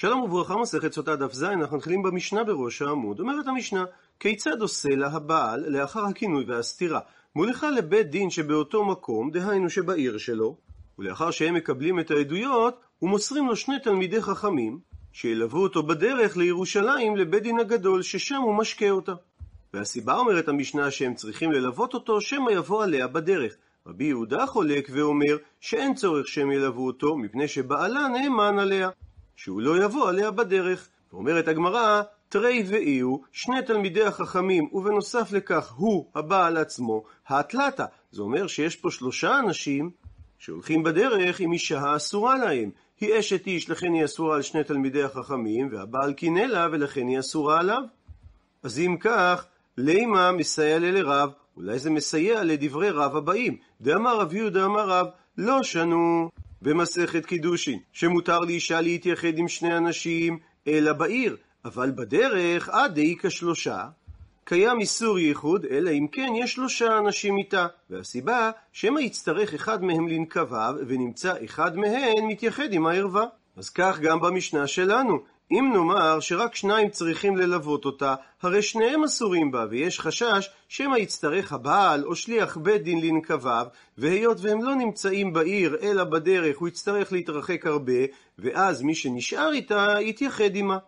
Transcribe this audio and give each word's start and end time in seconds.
שלום 0.00 0.20
וברכה, 0.20 0.56
מסכת 0.56 0.92
סוטה 0.92 1.16
דף 1.16 1.32
ז, 1.32 1.42
אנחנו 1.42 1.76
מתחילים 1.76 2.02
במשנה 2.02 2.44
בראש 2.44 2.82
העמוד. 2.82 3.20
אומרת 3.20 3.46
המשנה, 3.46 3.84
כיצד 4.20 4.60
עושה 4.60 4.88
לה 4.88 5.08
הבעל 5.08 5.64
לאחר 5.68 6.04
הכינוי 6.04 6.44
והסתירה? 6.44 7.00
מוליכה 7.36 7.70
לבית 7.70 8.10
דין 8.10 8.30
שבאותו 8.30 8.84
מקום, 8.84 9.30
דהיינו 9.30 9.70
שבעיר 9.70 10.18
שלו, 10.18 10.56
ולאחר 10.98 11.30
שהם 11.30 11.54
מקבלים 11.54 12.00
את 12.00 12.10
העדויות, 12.10 12.80
ומוסרים 13.02 13.46
לו 13.46 13.56
שני 13.56 13.80
תלמידי 13.80 14.22
חכמים, 14.22 14.78
שילוו 15.12 15.62
אותו 15.62 15.82
בדרך 15.82 16.36
לירושלים 16.36 17.16
לבית 17.16 17.42
דין 17.42 17.58
הגדול, 17.58 18.02
ששם 18.02 18.40
הוא 18.42 18.54
משקה 18.54 18.90
אותה. 18.90 19.14
והסיבה 19.74 20.16
אומרת 20.16 20.48
המשנה 20.48 20.90
שהם 20.90 21.14
צריכים 21.14 21.52
ללוות 21.52 21.94
אותו, 21.94 22.20
שמא 22.20 22.50
יבוא 22.50 22.84
עליה 22.84 23.06
בדרך. 23.06 23.56
רבי 23.86 24.04
יהודה 24.04 24.46
חולק 24.46 24.88
ואומר 24.92 25.36
שאין 25.60 25.94
צורך 25.94 26.28
שהם 26.28 26.50
ילוו 26.50 26.86
אותו, 26.86 27.16
מפני 27.16 27.48
שבעלה 27.48 28.08
נאמן 28.08 28.58
עליה. 28.58 28.90
שהוא 29.38 29.60
לא 29.60 29.84
יבוא 29.84 30.08
עליה 30.08 30.30
בדרך. 30.30 30.88
ואומרת 31.12 31.48
הגמרא, 31.48 32.02
תרי 32.28 32.64
ואי 32.68 32.98
הוא, 32.98 33.22
שני 33.32 33.62
תלמידי 33.62 34.02
החכמים, 34.02 34.68
ובנוסף 34.72 35.32
לכך 35.32 35.72
הוא, 35.72 36.06
הבעל 36.14 36.56
עצמו, 36.56 37.04
האטלטה. 37.26 37.86
זה 38.12 38.22
אומר 38.22 38.46
שיש 38.46 38.76
פה 38.76 38.90
שלושה 38.90 39.38
אנשים 39.38 39.90
שהולכים 40.38 40.82
בדרך 40.82 41.40
עם 41.40 41.52
אישה 41.52 41.80
האסורה 41.80 42.38
להם. 42.38 42.70
היא 43.00 43.18
אשת 43.18 43.46
איש, 43.46 43.70
לכן 43.70 43.92
היא 43.92 44.04
אסורה 44.04 44.36
על 44.36 44.42
שני 44.42 44.64
תלמידי 44.64 45.02
החכמים, 45.02 45.68
והבעל 45.72 46.12
קינא 46.12 46.40
לה, 46.40 46.68
ולכן 46.72 47.08
היא 47.08 47.18
אסורה 47.18 47.60
עליו. 47.60 47.82
אז 48.62 48.78
אם 48.78 48.96
כך, 49.00 49.46
לימה 49.76 50.32
מסייע 50.32 50.78
לרב, 50.78 51.30
אולי 51.56 51.78
זה 51.78 51.90
מסייע 51.90 52.44
לדברי 52.44 52.90
רב 52.90 53.16
הבאים. 53.16 53.56
דאמר 53.80 54.20
רב 54.20 54.34
יהודה 54.34 54.64
אמר 54.64 54.88
רב, 54.88 55.06
לא 55.38 55.62
שנו. 55.62 56.30
במסכת 56.62 57.26
קידושין, 57.26 57.78
שמותר 57.92 58.40
לאישה 58.40 58.80
להתייחד 58.80 59.38
עם 59.38 59.48
שני 59.48 59.76
אנשים, 59.76 60.38
אלא 60.66 60.92
בעיר, 60.92 61.36
אבל 61.64 61.90
בדרך 61.90 62.68
עד 62.68 62.94
דאי 62.94 63.16
כשלושה, 63.22 63.84
קיים 64.44 64.80
איסור 64.80 65.18
ייחוד, 65.18 65.64
אלא 65.70 65.90
אם 65.90 66.06
כן 66.12 66.32
יש 66.36 66.52
שלושה 66.52 66.98
אנשים 66.98 67.36
איתה. 67.36 67.66
והסיבה, 67.90 68.50
שמא 68.72 69.00
יצטרך 69.00 69.54
אחד 69.54 69.84
מהם 69.84 70.08
לנקביו, 70.08 70.74
ונמצא 70.86 71.34
אחד 71.44 71.76
מהם 71.76 72.28
מתייחד 72.28 72.72
עם 72.72 72.86
הערווה. 72.86 73.24
אז 73.56 73.70
כך 73.70 74.00
גם 74.00 74.20
במשנה 74.20 74.66
שלנו. 74.66 75.18
אם 75.50 75.70
נאמר 75.72 76.20
שרק 76.20 76.54
שניים 76.54 76.90
צריכים 76.90 77.36
ללוות 77.36 77.84
אותה, 77.84 78.14
הרי 78.42 78.62
שניהם 78.62 79.04
אסורים 79.04 79.50
בה, 79.50 79.64
ויש 79.70 80.00
חשש 80.00 80.50
שמא 80.68 80.96
יצטרך 80.96 81.52
הבעל 81.52 82.04
או 82.04 82.16
שליח 82.16 82.56
בית 82.56 82.82
דין 82.82 83.00
לנקביו, 83.00 83.66
והיות 83.98 84.36
והם 84.40 84.62
לא 84.62 84.74
נמצאים 84.74 85.32
בעיר 85.32 85.76
אלא 85.82 86.04
בדרך, 86.04 86.58
הוא 86.58 86.68
יצטרך 86.68 87.12
להתרחק 87.12 87.66
הרבה, 87.66 87.92
ואז 88.38 88.82
מי 88.82 88.94
שנשאר 88.94 89.52
איתה 89.52 89.96
יתייחד 90.00 90.54
עימה. 90.54 90.78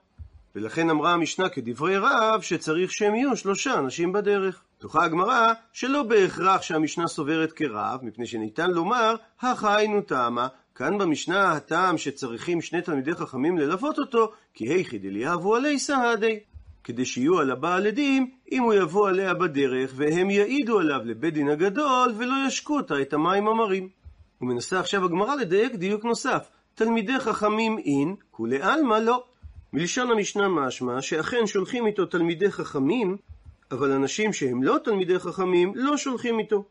ולכן 0.55 0.91
אמרה 0.91 1.13
המשנה 1.13 1.49
כדברי 1.49 1.97
רב 1.97 2.41
שצריך 2.41 2.93
שהם 2.93 3.15
יהיו 3.15 3.37
שלושה 3.37 3.79
אנשים 3.79 4.13
בדרך. 4.13 4.63
דוחה 4.81 5.05
הגמרא 5.05 5.53
שלא 5.73 6.03
בהכרח 6.03 6.63
שהמשנה 6.63 7.09
סוברת 7.09 7.53
כרב, 7.53 8.01
מפני 8.03 8.27
שניתן 8.27 8.71
לומר, 8.71 9.15
החיינו 9.41 10.01
טעמה, 10.01 10.49
כאן 10.75 10.99
במשנה 10.99 11.53
הטעם 11.53 11.99
שצריכים 11.99 12.61
שני 12.61 12.83
תלמידי 12.83 13.15
חכמים 13.15 13.59
ללוות 13.59 13.99
אותו, 13.99 14.33
כי 14.55 14.69
היכי 14.69 14.99
דליהבו 14.99 15.57
עלי 15.57 15.79
סהדי. 15.79 16.39
כדי 16.85 17.05
שיהיו 17.05 17.39
על 17.39 17.51
הבעל 17.51 17.87
עדים, 17.87 18.31
אם 18.53 18.63
הוא 18.63 18.75
יבוא 18.75 19.09
עליה 19.09 19.35
בדרך, 19.35 19.93
והם 19.97 20.31
יעידו 20.31 20.79
עליו 20.79 21.01
לבית 21.05 21.35
דין 21.35 21.49
הגדול, 21.49 22.15
ולא 22.19 22.35
ישקו 22.47 22.77
אותה 22.77 23.01
את 23.01 23.13
המים 23.13 23.49
המרים. 23.49 23.89
ומנסה 24.41 24.81
עכשיו 24.81 25.05
הגמרא 25.05 25.35
לדייק 25.35 25.75
דיוק 25.75 26.05
נוסף. 26.05 26.49
תלמידי 26.75 27.19
חכמים 27.19 27.79
אין, 27.79 28.17
כולי 28.31 28.63
עלמא 28.63 28.95
לא. 28.95 29.25
מלשון 29.73 30.11
המשנה 30.11 30.49
משמע 30.49 31.03
שאכן 31.03 31.47
שולחים 31.47 31.87
איתו 31.87 32.07
תלמידי 32.07 32.51
חכמים, 32.51 33.17
אבל 33.71 33.93
אנשים 33.93 34.33
שהם 34.33 34.63
לא 34.63 34.77
תלמידי 34.85 35.19
חכמים 35.19 35.73
לא 35.75 35.97
שולחים 35.97 36.39
איתו. 36.39 36.65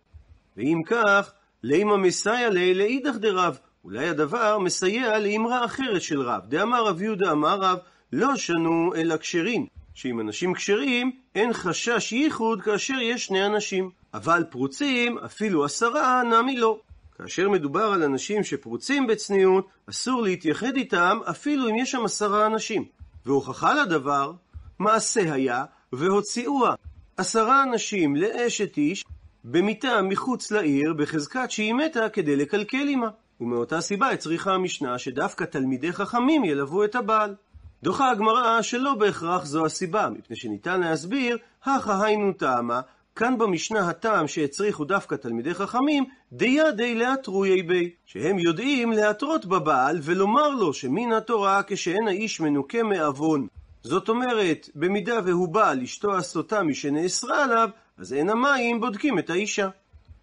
ואם 0.57 0.81
כך, 0.85 1.31
לימה 1.63 1.97
מסייע 1.97 2.49
ליה 2.49 2.73
לאידך 2.73 3.15
דרב, 3.15 3.59
אולי 3.83 4.07
הדבר 4.07 4.57
מסייע 4.57 5.19
לאמרה 5.19 5.65
אחרת 5.65 6.01
של 6.01 6.21
רב. 6.21 6.41
דאמר 6.47 6.85
רב 6.85 7.01
יהודה 7.01 7.31
אמר 7.31 7.59
רב, 7.59 7.77
לא 8.13 8.35
שנו 8.35 8.91
אלא 8.95 9.17
כשרים. 9.17 9.65
שעם 9.93 10.19
אנשים 10.19 10.53
כשרים 10.53 11.11
אין 11.35 11.53
חשש 11.53 12.11
ייחוד 12.11 12.61
כאשר 12.61 12.93
יש 13.01 13.25
שני 13.25 13.45
אנשים. 13.45 13.89
אבל 14.13 14.43
פרוצים, 14.49 15.17
אפילו 15.17 15.65
עשרה, 15.65 16.23
נמי 16.23 16.57
לא. 16.57 16.79
כאשר 17.17 17.49
מדובר 17.49 17.83
על 17.83 18.03
אנשים 18.03 18.43
שפרוצים 18.43 19.07
בצניעות, 19.07 19.67
אסור 19.89 20.21
להתייחד 20.21 20.75
איתם 20.75 21.19
אפילו 21.29 21.69
אם 21.69 21.75
יש 21.75 21.91
שם 21.91 22.05
עשרה 22.05 22.45
אנשים. 22.45 22.85
והוכחה 23.25 23.73
לדבר, 23.73 24.31
מעשה 24.79 25.33
היה, 25.33 25.65
והוציאוה 25.93 26.75
עשרה 27.17 27.63
אנשים 27.63 28.15
לאשת 28.15 28.77
איש 28.77 29.05
במיטה 29.43 30.01
מחוץ 30.01 30.51
לעיר 30.51 30.93
בחזקת 30.93 31.51
שהיא 31.51 31.73
מתה 31.73 32.09
כדי 32.09 32.35
לקלקל 32.35 32.87
עמה. 32.87 33.09
ומאותה 33.41 33.81
סיבה 33.81 34.09
הצריכה 34.09 34.53
המשנה 34.53 34.97
שדווקא 34.97 35.43
תלמידי 35.43 35.93
חכמים 35.93 36.45
ילוו 36.45 36.83
את 36.83 36.95
הבעל. 36.95 37.35
דוחה 37.83 38.11
הגמרא 38.11 38.61
שלא 38.61 38.93
בהכרח 38.93 39.45
זו 39.45 39.65
הסיבה, 39.65 40.09
מפני 40.09 40.35
שניתן 40.35 40.79
להסביר, 40.79 41.37
הכא 41.63 42.03
היינו 42.03 42.33
טעמה, 42.33 42.81
כאן 43.15 43.37
במשנה 43.37 43.89
הטעם 43.89 44.27
שהצריכו 44.27 44.85
דווקא 44.85 45.15
תלמידי 45.15 45.53
חכמים, 45.53 46.05
דיה 46.33 46.71
די 46.71 46.95
לאתרויי 46.95 47.63
בי, 47.63 47.89
שהם 48.05 48.39
יודעים 48.39 48.91
להתרות 48.91 49.45
בבעל 49.45 49.99
ולומר 50.03 50.49
לו 50.49 50.73
שמן 50.73 51.11
התורה 51.11 51.61
כשאין 51.67 52.07
האיש 52.07 52.39
מנוקה 52.39 52.83
מעוון. 52.83 53.47
זאת 53.83 54.09
אומרת, 54.09 54.69
במידה 54.75 55.19
והוא 55.25 55.47
בא 55.47 55.73
לאשתו 55.73 56.17
הסוטה 56.17 56.63
משנאסרה 56.63 57.43
עליו, 57.43 57.69
אז 57.97 58.13
אין 58.13 58.29
המים 58.29 58.79
בודקים 58.79 59.19
את 59.19 59.29
האישה. 59.29 59.69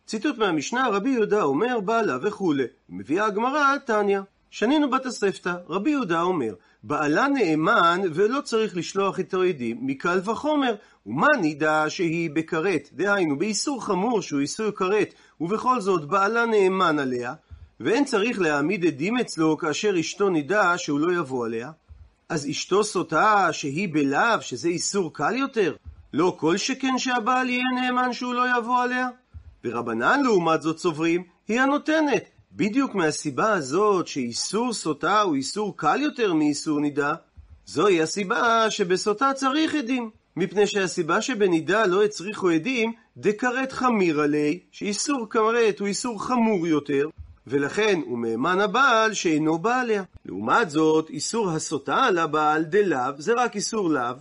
ציטוט 0.06 0.38
מהמשנה, 0.38 0.88
רבי 0.88 1.10
יהודה 1.10 1.42
אומר 1.42 1.80
בעלה 1.80 2.18
וכולי. 2.22 2.64
מביאה 2.88 3.26
הגמרא, 3.26 3.76
תניא. 3.86 4.20
שנינו 4.50 4.90
בתוספתא, 4.90 5.54
רבי 5.68 5.90
יהודה 5.90 6.22
אומר, 6.22 6.54
בעלה 6.82 7.28
נאמן 7.28 8.00
ולא 8.14 8.40
צריך 8.40 8.76
לשלוח 8.76 9.18
איתו 9.18 9.42
עדים, 9.42 9.78
מקל 9.80 10.20
וחומר. 10.24 10.74
ומה 11.06 11.28
נידע 11.40 11.84
שהיא 11.88 12.30
בכרת, 12.30 12.88
דהיינו 12.92 13.38
באיסור 13.38 13.84
חמור 13.84 14.22
שהוא 14.22 14.40
איסור 14.40 14.70
כרת, 14.70 15.14
ובכל 15.40 15.80
זאת 15.80 16.04
בעלה 16.04 16.46
נאמן 16.46 16.98
עליה, 16.98 17.34
ואין 17.80 18.04
צריך 18.04 18.40
להעמיד 18.40 18.86
עדים 18.86 19.18
אצלו 19.18 19.58
כאשר 19.58 20.00
אשתו 20.00 20.28
נידע 20.28 20.72
שהוא 20.76 21.00
לא 21.00 21.20
יבוא 21.20 21.46
עליה? 21.46 21.70
אז 22.28 22.48
אשתו 22.50 22.84
סוטה 22.84 23.52
שהיא 23.52 23.88
בלאו, 23.92 24.40
שזה 24.42 24.68
איסור 24.68 25.14
קל 25.14 25.36
יותר? 25.36 25.74
לא 26.12 26.36
כל 26.38 26.56
שכן 26.56 26.98
שהבעל 26.98 27.48
יהיה 27.48 27.64
נאמן 27.74 28.12
שהוא 28.12 28.34
לא 28.34 28.58
יבוא 28.58 28.82
עליה? 28.82 29.08
ורבנן 29.64 30.20
לעומת 30.24 30.62
זאת 30.62 30.78
סוברים, 30.78 31.22
היא 31.48 31.60
הנותנת. 31.60 32.24
בדיוק 32.52 32.94
מהסיבה 32.94 33.52
הזאת 33.52 34.06
שאיסור 34.06 34.72
סוטה 34.72 35.20
הוא 35.20 35.34
איסור 35.34 35.76
קל 35.76 36.00
יותר 36.02 36.34
מאיסור 36.34 36.80
נידה, 36.80 37.14
זוהי 37.66 38.02
הסיבה 38.02 38.70
שבסוטה 38.70 39.32
צריך 39.34 39.74
עדים. 39.74 40.10
מפני 40.36 40.66
שהסיבה 40.66 41.22
שבנידה 41.22 41.86
לא 41.86 42.04
הצריכו 42.04 42.48
עדים, 42.48 42.92
דכרת 43.16 43.72
חמיר 43.72 44.20
עלי, 44.20 44.58
שאיסור 44.70 45.26
כרת 45.30 45.80
הוא 45.80 45.88
איסור 45.88 46.24
חמור 46.24 46.66
יותר, 46.66 47.08
ולכן 47.46 48.00
הוא 48.06 48.18
מהימן 48.18 48.60
הבעל 48.60 49.14
שאינו 49.14 49.58
בא 49.58 49.80
עליה. 49.80 50.02
לעומת 50.24 50.70
זאת, 50.70 51.10
איסור 51.10 51.50
הסוטה 51.50 51.96
על 51.96 52.18
הבעל 52.18 52.64
דלאו, 52.64 53.12
זה 53.18 53.32
רק 53.36 53.56
איסור 53.56 53.90
לאו, 53.90 54.14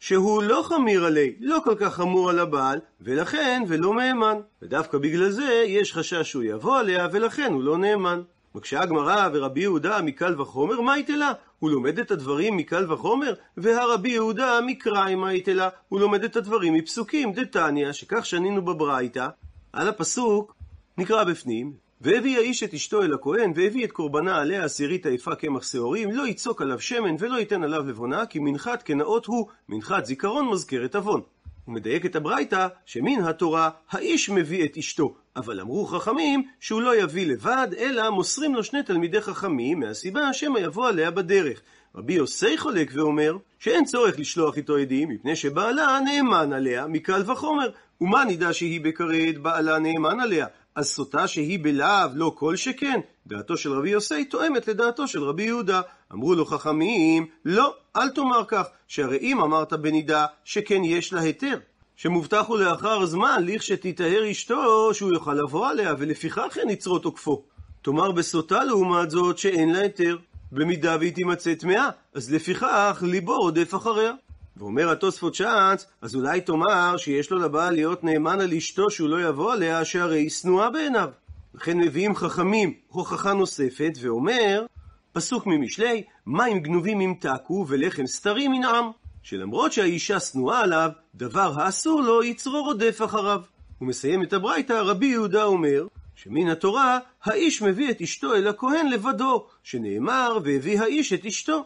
שהוא 0.00 0.42
לא 0.42 0.62
חמיר 0.64 1.04
עלי, 1.04 1.34
לא 1.40 1.58
כל 1.64 1.74
כך 1.78 1.94
חמור 1.94 2.30
על 2.30 2.38
הבעל, 2.38 2.78
ולכן 3.00 3.62
ולא 3.68 3.94
מהימן. 3.94 4.36
ודווקא 4.62 4.98
בגלל 4.98 5.30
זה 5.30 5.64
יש 5.66 5.92
חשש 5.92 6.30
שהוא 6.30 6.42
יבוא 6.42 6.78
עליה, 6.78 7.08
ולכן 7.12 7.52
הוא 7.52 7.62
לא 7.62 7.78
נאמן. 7.78 8.22
מקשה 8.54 8.80
הגמרא 8.80 9.28
ורבי 9.32 9.60
יהודה 9.60 10.02
מקל 10.02 10.40
וחומר, 10.40 10.80
מה 10.80 10.98
יתלה? 10.98 11.32
הוא 11.58 11.70
לומד 11.70 11.98
את 11.98 12.10
הדברים 12.10 12.56
מקל 12.56 12.92
וחומר, 12.92 13.34
והרבי 13.56 14.08
יהודה 14.08 14.60
מקראי 14.66 15.14
מה 15.14 15.34
יתלה? 15.34 15.68
הוא 15.88 16.00
לומד 16.00 16.24
את 16.24 16.36
הדברים 16.36 16.74
מפסוקים, 16.74 17.32
דתניא, 17.32 17.92
שכך 17.92 18.26
שנינו 18.26 18.64
בברייתא, 18.64 19.28
על 19.72 19.88
הפסוק 19.88 20.54
נקרא 20.98 21.24
בפנים, 21.24 21.72
והביא 22.00 22.38
האיש 22.38 22.62
את 22.62 22.74
אשתו 22.74 23.02
אל 23.02 23.14
הכהן, 23.14 23.52
והביא 23.56 23.84
את 23.84 23.92
קורבנה 23.92 24.36
עליה 24.36 24.64
עשירית 24.64 25.06
היפה 25.06 25.34
קמח 25.34 25.62
שעורים, 25.62 26.12
לא 26.12 26.28
יצוק 26.28 26.62
עליו 26.62 26.80
שמן 26.80 27.16
ולא 27.18 27.36
ייתן 27.36 27.62
עליו 27.62 27.88
לבונה, 27.88 28.26
כי 28.26 28.38
מנחת 28.38 28.82
כנאות 28.82 29.26
הוא, 29.26 29.46
מנחת 29.68 30.06
זיכרון 30.06 30.48
מזכרת 30.48 30.94
עוון. 30.94 31.20
הוא 31.64 31.74
מדייק 31.74 32.06
את 32.06 32.16
הברייתא, 32.16 32.68
שמן 32.86 33.24
התורה, 33.24 33.70
האיש 33.90 34.30
מביא 34.30 34.64
את 34.64 34.76
אשתו. 34.76 35.14
אבל 35.36 35.60
אמרו 35.60 35.86
חכמים 35.86 36.42
שהוא 36.60 36.82
לא 36.82 36.96
יביא 36.96 37.26
לבד, 37.26 37.68
אלא 37.78 38.10
מוסרים 38.10 38.54
לו 38.54 38.64
שני 38.64 38.82
תלמידי 38.82 39.20
חכמים, 39.20 39.80
מהסיבה 39.80 40.32
שמא 40.32 40.58
יבוא 40.58 40.88
עליה 40.88 41.10
בדרך. 41.10 41.60
רבי 41.94 42.12
יוסי 42.12 42.58
חולק 42.58 42.90
ואומר 42.94 43.36
שאין 43.58 43.84
צורך 43.84 44.18
לשלוח 44.18 44.56
איתו 44.56 44.76
עדים, 44.76 45.08
מפני 45.08 45.36
שבעלה 45.36 45.98
נאמן 46.04 46.52
עליה 46.52 46.86
מקל 46.86 47.30
וחומר. 47.30 47.70
ומה 48.00 48.24
נדע 48.24 48.52
שהיא 48.52 48.80
בכרת 48.80 49.38
בעלה 49.38 49.78
נאמן 49.78 50.20
עליה? 50.20 50.46
אז 50.76 50.86
סוטה 50.88 51.28
שהיא 51.28 51.58
בלאו 51.62 52.08
לא 52.14 52.32
כל 52.34 52.56
שכן, 52.56 53.00
דעתו 53.26 53.56
של 53.56 53.72
רבי 53.72 53.90
יוסי 53.90 54.24
תואמת 54.24 54.68
לדעתו 54.68 55.08
של 55.08 55.24
רבי 55.24 55.42
יהודה. 55.42 55.80
אמרו 56.12 56.34
לו 56.34 56.46
חכמים, 56.46 57.26
לא, 57.44 57.74
אל 57.96 58.08
תאמר 58.08 58.42
כך, 58.48 58.66
שהרי 58.88 59.18
אם 59.18 59.40
אמרת 59.40 59.72
בנידה 59.72 60.26
שכן 60.44 60.84
יש 60.84 61.12
לה 61.12 61.20
היתר, 61.20 61.58
שמובטח 61.96 62.44
הוא 62.46 62.58
לאחר 62.58 63.06
זמן, 63.06 63.42
לכשתיטהר 63.46 64.30
אשתו, 64.30 64.94
שהוא 64.94 65.12
יוכל 65.12 65.34
לבוא 65.34 65.68
עליה, 65.68 65.94
ולפיכך 65.98 66.58
אין 66.60 66.70
יצרו 66.70 66.98
תוקפו. 66.98 67.42
תאמר 67.82 68.12
בסוטה 68.12 68.64
לעומת 68.64 69.10
זאת 69.10 69.38
שאין 69.38 69.72
לה 69.72 69.78
היתר. 69.78 70.16
במידה 70.52 70.96
והיא 71.00 71.12
תימצא 71.12 71.54
טמאה, 71.54 71.88
אז 72.14 72.32
לפיכך 72.32 73.02
ליבו 73.06 73.38
רודף 73.38 73.74
אחריה. 73.74 74.12
ואומר 74.56 74.90
התוספות 74.90 75.34
שץ, 75.34 75.86
אז 76.00 76.14
אולי 76.14 76.40
תאמר 76.40 76.96
שיש 76.96 77.30
לו 77.30 77.38
לבעל 77.38 77.74
להיות 77.74 78.04
נאמן 78.04 78.40
על 78.40 78.54
אשתו 78.54 78.90
שהוא 78.90 79.08
לא 79.08 79.28
יבוא 79.28 79.52
עליה, 79.52 79.84
שהרי 79.84 80.18
היא 80.18 80.30
שנואה 80.30 80.70
בעיניו. 80.70 81.08
לכן 81.54 81.78
מביאים 81.78 82.14
חכמים 82.14 82.74
הוכחה 82.88 83.32
נוספת, 83.32 83.92
ואומר, 84.00 84.66
פסוק 85.12 85.46
ממשלי, 85.46 86.02
מים 86.26 86.60
גנובים 86.60 87.00
ימתקו 87.00 87.64
ולחם 87.68 88.06
סתרים 88.06 88.54
ינעם. 88.54 88.90
שלמרות 89.22 89.72
שהאישה 89.72 90.20
שנואה 90.20 90.60
עליו, 90.60 90.90
דבר 91.14 91.52
האסור 91.60 92.02
לו 92.02 92.24
יצרו 92.24 92.64
רודף 92.64 93.00
אחריו. 93.04 93.40
הוא 93.78 93.88
מסיים 93.88 94.22
את 94.22 94.32
הברייתא, 94.32 94.72
רבי 94.72 95.06
יהודה 95.06 95.44
אומר, 95.44 95.86
שמן 96.14 96.48
התורה, 96.48 96.98
האיש 97.24 97.62
מביא 97.62 97.90
את 97.90 98.00
אשתו 98.00 98.34
אל 98.34 98.48
הכהן 98.48 98.88
לבדו, 98.88 99.46
שנאמר, 99.62 100.38
והביא 100.44 100.80
האיש 100.80 101.12
את 101.12 101.26
אשתו. 101.26 101.64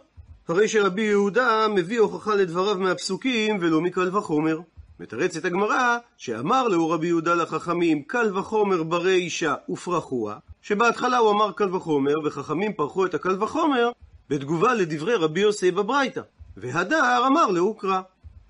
הרי 0.48 0.68
שרבי 0.68 1.02
יהודה 1.02 1.66
מביא 1.74 2.00
הוכחה 2.00 2.34
לדבריו 2.34 2.78
מהפסוקים, 2.78 3.58
ולא 3.60 3.80
מקל 3.80 4.16
וחומר. 4.16 4.58
מתרצת 5.00 5.44
הגמרא, 5.44 5.96
שאמר 6.16 6.68
לו 6.68 6.90
רבי 6.90 7.06
יהודה 7.06 7.34
לחכמים, 7.34 8.02
קל 8.02 8.38
וחומר 8.38 8.82
ברי 8.82 9.14
אישה 9.14 9.54
ופרחוה, 9.68 10.36
שבהתחלה 10.62 11.18
הוא 11.18 11.30
אמר 11.30 11.52
קל 11.52 11.74
וחומר, 11.74 12.14
וחכמים 12.24 12.72
פרחו 12.72 13.06
את 13.06 13.14
הקל 13.14 13.42
וחומר, 13.42 13.90
בתגובה 14.30 14.74
לדברי 14.74 15.14
רבי 15.14 15.40
יוסי 15.40 15.70
בברייתא. 15.70 16.20
והדר 16.56 17.26
אמר 17.26 17.46
לאוקרא. 17.46 18.00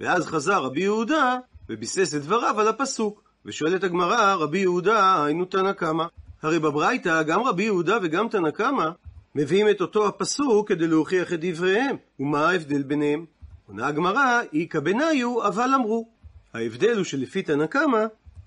ואז 0.01 0.27
חזר 0.27 0.63
רבי 0.63 0.81
יהודה, 0.81 1.37
וביסס 1.69 2.15
את 2.15 2.23
דבריו 2.23 2.61
על 2.61 2.69
הפסוק. 2.69 3.23
ושואלת 3.47 3.85
הגמרא, 3.85 4.35
רבי 4.35 4.59
יהודה, 4.59 5.25
היינו 5.25 5.45
תנא 5.45 5.73
קמא. 5.73 6.05
הרי 6.43 6.59
בברייתא, 6.59 7.23
גם 7.23 7.43
רבי 7.43 7.63
יהודה 7.63 7.99
וגם 8.03 8.29
תנא 8.29 8.51
קמא, 8.51 8.89
מביאים 9.35 9.69
את 9.71 9.81
אותו 9.81 10.09
הפסוק 10.09 10.69
כדי 10.69 10.87
להוכיח 10.87 11.33
את 11.33 11.39
דבריהם. 11.41 11.97
ומה 12.21 12.49
ההבדל 12.49 12.83
ביניהם? 12.83 13.25
עונה 13.67 13.87
הגמרא, 13.87 14.41
איכא 14.55 14.81
בניו, 14.81 15.47
אבל 15.47 15.71
אמרו. 15.75 16.09
ההבדל 16.55 16.97
הוא 16.97 17.05
שלפי 17.05 17.43
תנא 17.43 17.67
קמא, 17.67 18.05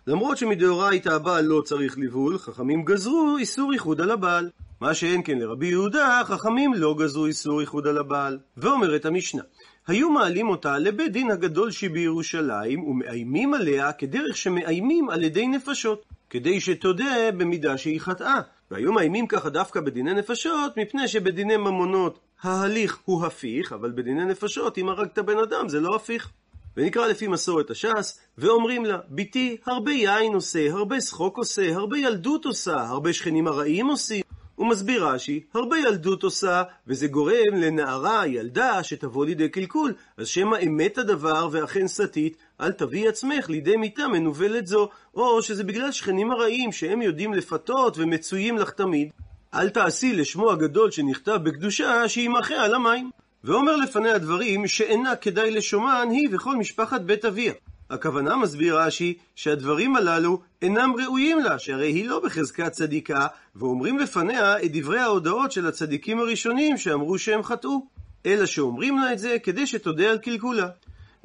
למרות 0.07 0.37
שמדאורייתא 0.37 1.09
הבעל 1.09 1.45
לא 1.45 1.61
צריך 1.61 1.97
לבול, 1.97 2.37
חכמים 2.37 2.85
גזרו 2.85 3.37
איסור 3.37 3.73
איחוד 3.73 4.01
על 4.01 4.11
הבעל. 4.11 4.49
מה 4.81 4.93
שאין 4.93 5.21
כן 5.25 5.37
לרבי 5.37 5.67
יהודה, 5.67 6.21
חכמים 6.25 6.73
לא 6.73 6.95
גזרו 6.99 7.25
איסור 7.25 7.61
איחוד 7.61 7.87
על 7.87 7.97
הבעל. 7.97 8.39
ואומרת 8.57 9.05
המשנה, 9.05 9.43
היו 9.87 10.09
מעלים 10.09 10.49
אותה 10.49 10.77
לבית 10.77 11.11
דין 11.11 11.31
הגדול 11.31 11.71
שבירושלים, 11.71 12.83
ומאיימים 12.83 13.53
עליה 13.53 13.91
כדרך 13.93 14.37
שמאיימים 14.37 15.09
על 15.09 15.23
ידי 15.23 15.47
נפשות, 15.47 16.05
כדי 16.29 16.59
שתודה 16.59 17.31
במידה 17.37 17.77
שהיא 17.77 18.01
חטאה. 18.01 18.41
והיו 18.71 18.93
מאיימים 18.93 19.27
ככה 19.27 19.49
דווקא 19.49 19.81
בדיני 19.81 20.13
נפשות, 20.13 20.77
מפני 20.77 21.07
שבדיני 21.07 21.57
ממונות 21.57 22.19
ההליך 22.41 22.99
הוא 23.05 23.25
הפיך, 23.25 23.73
אבל 23.73 23.91
בדיני 23.91 24.25
נפשות, 24.25 24.77
אם 24.77 24.89
הרגת 24.89 25.19
בן 25.19 25.37
אדם, 25.37 25.69
זה 25.69 25.79
לא 25.79 25.95
הפיך. 25.95 26.29
ונקרא 26.77 27.07
לפי 27.07 27.27
מסורת 27.27 27.69
הש"ס, 27.71 28.19
ואומרים 28.37 28.85
לה, 28.85 28.97
בתי, 29.09 29.57
הרבה 29.65 29.91
יין 29.91 30.33
עושה, 30.33 30.71
הרבה 30.71 31.01
שחוק 31.01 31.37
עושה, 31.37 31.75
הרבה 31.75 31.97
ילדות 31.97 32.45
עושה, 32.45 32.81
הרבה 32.81 33.13
שכנים 33.13 33.47
הרעים 33.47 33.87
עושים. 33.87 34.23
הוא 34.55 34.67
מסביר 34.67 35.07
רש"י, 35.07 35.43
הרבה 35.53 35.77
ילדות 35.77 36.23
עושה, 36.23 36.63
וזה 36.87 37.07
גורם 37.07 37.53
לנערה, 37.53 38.27
ילדה, 38.27 38.83
שתבוא 38.83 39.25
לידי 39.25 39.49
קלקול, 39.49 39.93
אז 40.17 40.27
שמא 40.27 40.57
אמת 40.67 40.97
הדבר 40.97 41.47
ואכן 41.51 41.87
סטית, 41.87 42.37
אל 42.61 42.71
תביאי 42.71 43.07
עצמך 43.07 43.49
לידי 43.49 43.77
מיתה 43.77 44.07
מנוולת 44.07 44.67
זו, 44.67 44.89
או 45.15 45.41
שזה 45.41 45.63
בגלל 45.63 45.91
שכנים 45.91 46.31
הרעים 46.31 46.71
שהם 46.71 47.01
יודעים 47.01 47.33
לפתות 47.33 47.97
ומצויים 47.97 48.57
לך 48.57 48.69
תמיד. 48.69 49.11
אל 49.53 49.69
תעשי 49.69 50.13
לשמו 50.13 50.51
הגדול 50.51 50.91
שנכתב 50.91 51.39
בקדושה, 51.43 52.09
שימחה 52.09 52.55
על 52.55 52.75
המים. 52.75 53.09
ואומר 53.43 53.75
לפניה 53.75 54.17
דברים 54.17 54.67
שאינה 54.67 55.15
כדאי 55.15 55.51
לשומן 55.51 56.07
היא 56.11 56.29
וכל 56.31 56.55
משפחת 56.55 57.01
בית 57.01 57.25
אביה. 57.25 57.53
הכוונה, 57.89 58.35
מסביר 58.35 58.79
רש"י, 58.79 59.13
שהדברים 59.35 59.95
הללו 59.95 60.41
אינם 60.61 60.93
ראויים 61.03 61.39
לה, 61.39 61.59
שהרי 61.59 61.91
היא 61.91 62.09
לא 62.09 62.19
בחזקת 62.19 62.71
צדיקה, 62.71 63.27
ואומרים 63.55 63.99
לפניה 63.99 64.63
את 64.63 64.71
דברי 64.73 64.99
ההודעות 64.99 65.51
של 65.51 65.67
הצדיקים 65.67 66.19
הראשונים 66.19 66.77
שאמרו 66.77 67.17
שהם 67.17 67.43
חטאו. 67.43 67.85
אלא 68.25 68.45
שאומרים 68.45 68.97
לה 68.97 69.13
את 69.13 69.19
זה 69.19 69.37
כדי 69.43 69.67
שתודה 69.67 70.11
על 70.11 70.17
קלקולה. 70.17 70.67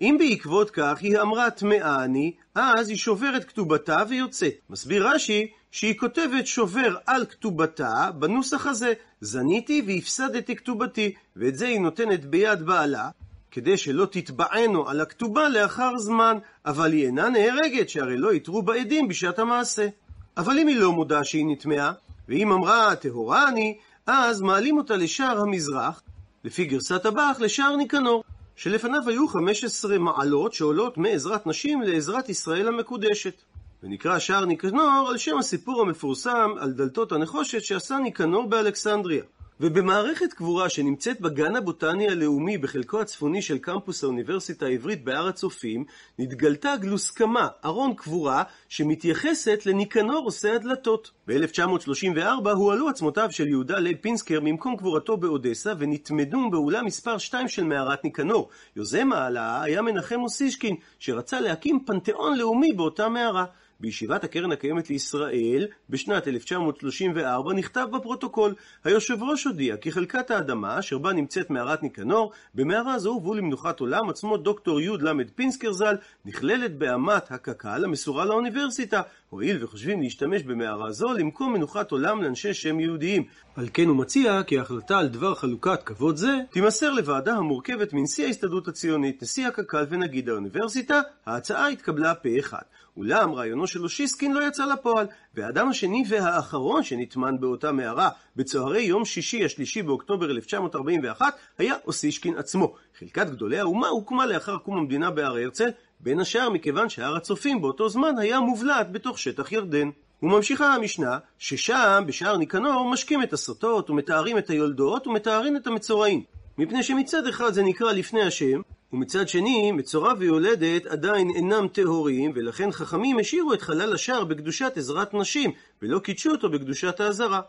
אם 0.01 0.17
בעקבות 0.19 0.71
כך 0.71 0.99
היא 1.01 1.21
אמרה 1.21 1.51
טמאה 1.51 2.05
אני, 2.05 2.33
אז 2.55 2.89
היא 2.89 2.97
שוברת 2.97 3.45
כתובתה 3.45 4.03
ויוצאת. 4.09 4.53
מסביר 4.71 5.09
רש"י 5.09 5.51
שהיא 5.71 5.99
כותבת 5.99 6.47
שובר 6.47 6.97
על 7.07 7.27
כתובתה 7.27 8.11
בנוסח 8.19 8.67
הזה, 8.67 8.93
זניתי 9.21 9.83
והפסדתי 9.87 10.57
כתובתי, 10.57 11.15
ואת 11.37 11.57
זה 11.57 11.67
היא 11.67 11.81
נותנת 11.81 12.25
ביד 12.25 12.63
בעלה, 12.63 13.11
כדי 13.51 13.77
שלא 13.77 14.07
תתבענו 14.11 14.89
על 14.89 15.01
הכתובה 15.01 15.49
לאחר 15.49 15.99
זמן, 15.99 16.39
אבל 16.67 16.93
היא 16.93 17.07
אינה 17.07 17.29
נהרגת, 17.29 17.89
שהרי 17.89 18.17
לא 18.17 18.35
יתרו 18.35 18.63
בעדים 18.63 19.09
בשעת 19.09 19.39
המעשה. 19.39 19.89
אבל 20.37 20.59
אם 20.59 20.67
היא 20.67 20.77
לא 20.77 20.93
מודה 20.93 21.25
שהיא 21.25 21.47
נטמעה, 21.49 21.93
ואם 22.29 22.53
אמרה 22.53 22.97
טהורה 22.97 23.49
אני, 23.49 23.77
אז 24.07 24.41
מעלים 24.41 24.77
אותה 24.77 24.97
לשער 24.97 25.41
המזרח, 25.41 26.03
לפי 26.45 26.65
גרסת 26.65 27.07
הבח, 27.07 27.37
לשער 27.41 27.77
ניקנור, 27.77 28.25
שלפניו 28.59 29.01
היו 29.07 29.29
15 29.29 29.99
מעלות 29.99 30.53
שעולות 30.53 30.99
מעזרת 30.99 31.47
נשים 31.47 31.83
לעזרת 31.83 32.29
ישראל 32.29 32.69
המקודשת. 32.69 33.43
ונקרא 33.83 34.19
שער 34.19 34.45
ניקנור 34.45 35.07
על 35.09 35.19
שם 35.19 35.39
הסיפור 35.39 35.83
המפורסם 35.83 36.51
על 36.61 36.73
דלתות 36.73 37.13
הנחושת 37.13 37.63
שעשה 37.63 37.99
ניקנור 37.99 38.47
באלכסנדריה. 38.47 39.23
ובמערכת 39.61 40.33
קבורה 40.33 40.69
שנמצאת 40.69 41.21
בגן 41.21 41.57
הבוטני 41.57 42.09
הלאומי 42.09 42.59
בחלקו 42.59 43.01
הצפוני 43.01 43.43
של 43.43 43.59
קמפוס 43.59 44.05
האוניברסיטה 44.05 44.67
העברית 44.67 45.05
בהר 45.05 45.29
הצופים, 45.29 45.85
נתגלתה 46.19 46.77
גלוסקמה, 46.77 47.49
ארון 47.65 47.95
קבורה, 47.95 48.43
שמתייחסת 48.69 49.67
לניקנור 49.67 50.25
עושה 50.25 50.55
הדלתות. 50.55 51.11
ב-1934 51.29 52.51
הועלו 52.51 52.89
עצמותיו 52.89 53.33
של 53.33 53.49
יהודה 53.49 53.79
ליל 53.79 53.97
פינסקר 54.01 54.41
ממקום 54.41 54.77
קבורתו 54.77 55.17
באודסה 55.17 55.73
ונתמדו 55.79 56.51
באולם 56.51 56.85
מספר 56.87 57.19
2 57.19 57.49
של 57.49 57.65
מערת 57.65 58.05
ניקנור. 58.05 58.49
יוזם 58.77 59.13
העלאה 59.13 59.63
היה 59.63 59.83
מנחם 59.83 60.21
אוסישקין, 60.21 60.77
שרצה 60.99 61.41
להקים 61.41 61.85
פנתיאון 61.87 62.39
לאומי 62.39 62.73
באותה 62.73 63.09
מערה. 63.09 63.45
בישיבת 63.81 64.25
הקרן 64.25 64.53
הקיימת 64.53 64.91
לישראל 64.91 65.67
בשנת 65.91 66.29
1934 66.29 67.53
נכתב 67.53 67.87
בפרוטוקול 67.93 68.55
היושב 68.85 69.23
ראש 69.23 69.45
הודיע 69.45 69.77
כי 69.77 69.93
חלקת 69.93 70.31
האדמה 70.31 70.79
אשר 70.79 70.99
בה 70.99 71.13
נמצאת 71.13 71.51
מערת 71.51 71.83
ניקנור 71.83 72.33
במערה 72.55 72.99
זו 72.99 73.11
הובאו 73.11 73.35
למנוחת 73.35 73.81
עולם 73.81 74.11
עצמו 74.11 74.37
דוקטור 74.37 74.81
י' 74.81 74.89
ל 74.89 75.25
פינסקר 75.35 75.73
ז"ל 75.73 75.97
נכללת 76.25 76.79
באמת 76.79 77.31
הקק"ל 77.31 77.85
המסורה 77.85 78.25
לאוניברסיטה 78.25 79.03
הואיל 79.31 79.65
וחושבים 79.65 80.03
להשתמש 80.03 80.43
במערה 80.43 80.93
זו 80.93 81.13
למקום 81.13 81.53
מנוחת 81.53 81.91
עולם 81.91 82.23
לאנשי 82.23 82.55
שם 82.55 82.81
יהודיים. 82.81 83.25
על 83.57 83.69
כן 83.75 83.89
הוא 83.89 83.97
מציע 83.97 84.43
כי 84.43 84.59
ההחלטה 84.59 84.99
על 84.99 85.09
דבר 85.09 85.35
חלוקת 85.35 85.83
כבוד 85.83 86.17
זה 86.17 86.37
תימסר 86.51 86.91
לוועדה 86.93 87.35
המורכבת 87.35 87.93
מנשיא 87.93 88.27
ההסתדרות 88.27 88.69
הציונית, 88.69 89.23
נשיא 89.23 89.47
הקק"ל 89.47 89.85
ונגיד 89.89 90.29
האוניברסיטה, 90.29 91.01
ההצעה 91.27 91.69
התקבלה 91.69 92.15
פה 92.15 92.29
אחד. 92.39 92.63
אולם 92.97 93.33
רעיונו 93.33 93.67
של 93.67 93.83
אושיסקין 93.83 94.33
לא 94.33 94.49
יצא 94.49 94.65
לפועל, 94.65 95.07
והאדם 95.35 95.69
השני 95.69 96.05
והאחרון 96.09 96.83
שנטמן 96.83 97.41
באותה 97.41 97.73
מערה 97.73 98.09
בצהרי 98.37 98.83
יום 98.83 99.05
שישי 99.05 99.45
השלישי 99.45 99.83
באוקטובר 99.83 100.31
1941 100.31 101.35
היה 101.59 101.75
אוסישקין 101.87 102.39
עצמו. 102.39 102.75
חלקת 102.99 103.27
גדולי 103.27 103.59
האומה 103.59 103.89
הוקמה 103.89 104.27
לאחר 104.27 104.59
קום 104.59 104.79
המדינה 104.79 105.11
בהר 105.11 105.37
הרצל, 105.37 105.69
בין 106.01 106.21
השאר 106.21 106.51
מכיוון 106.51 106.89
שהר 106.89 107.17
הצופים 107.17 107.61
באותו 107.61 107.89
זמן 107.89 108.19
היה 108.19 108.41
מובלט 108.41 108.87
בתוך 108.93 109.19
שטח 109.19 109.53
ירדן. 109.53 109.91
וממשיכה 110.23 110.75
המשנה, 110.75 111.19
ששם, 111.39 112.05
בשער 112.07 112.37
ניקנור, 112.37 112.91
משקים 112.91 113.23
את 113.23 113.33
הסוטות, 113.33 113.91
ומתארים 113.91 114.39
את 114.39 114.51
היולדות, 114.51 115.07
ומתארים 115.07 115.57
את 115.57 115.67
המצורעים. 115.67 116.23
מפני 116.59 116.83
שמצד 116.83 117.27
אחד 117.27 117.53
זה 117.53 117.63
נקרא 117.63 117.93
לפני 117.93 118.23
השם, 118.23 118.61
ומצד 118.93 119.29
שני, 119.29 119.73
מצורע 119.73 120.15
ויולדת 120.19 120.87
עדיין 120.87 121.31
אינם 121.37 121.69
טהורים, 121.69 122.33
ולכן 122.35 122.73
חכמים 122.73 123.19
השאירו 123.19 123.55
את 123.55 123.63
חלל 123.63 123.95
השער 123.95 124.25
בקדושת 124.25 124.73
עזרת 124.77 125.15
נשים, 125.15 125.51
ולא 125.83 125.99
קידשו 125.99 126.31
אותו 126.31 126.51
בקדושת 126.51 127.01
האזהרה. 127.01 127.41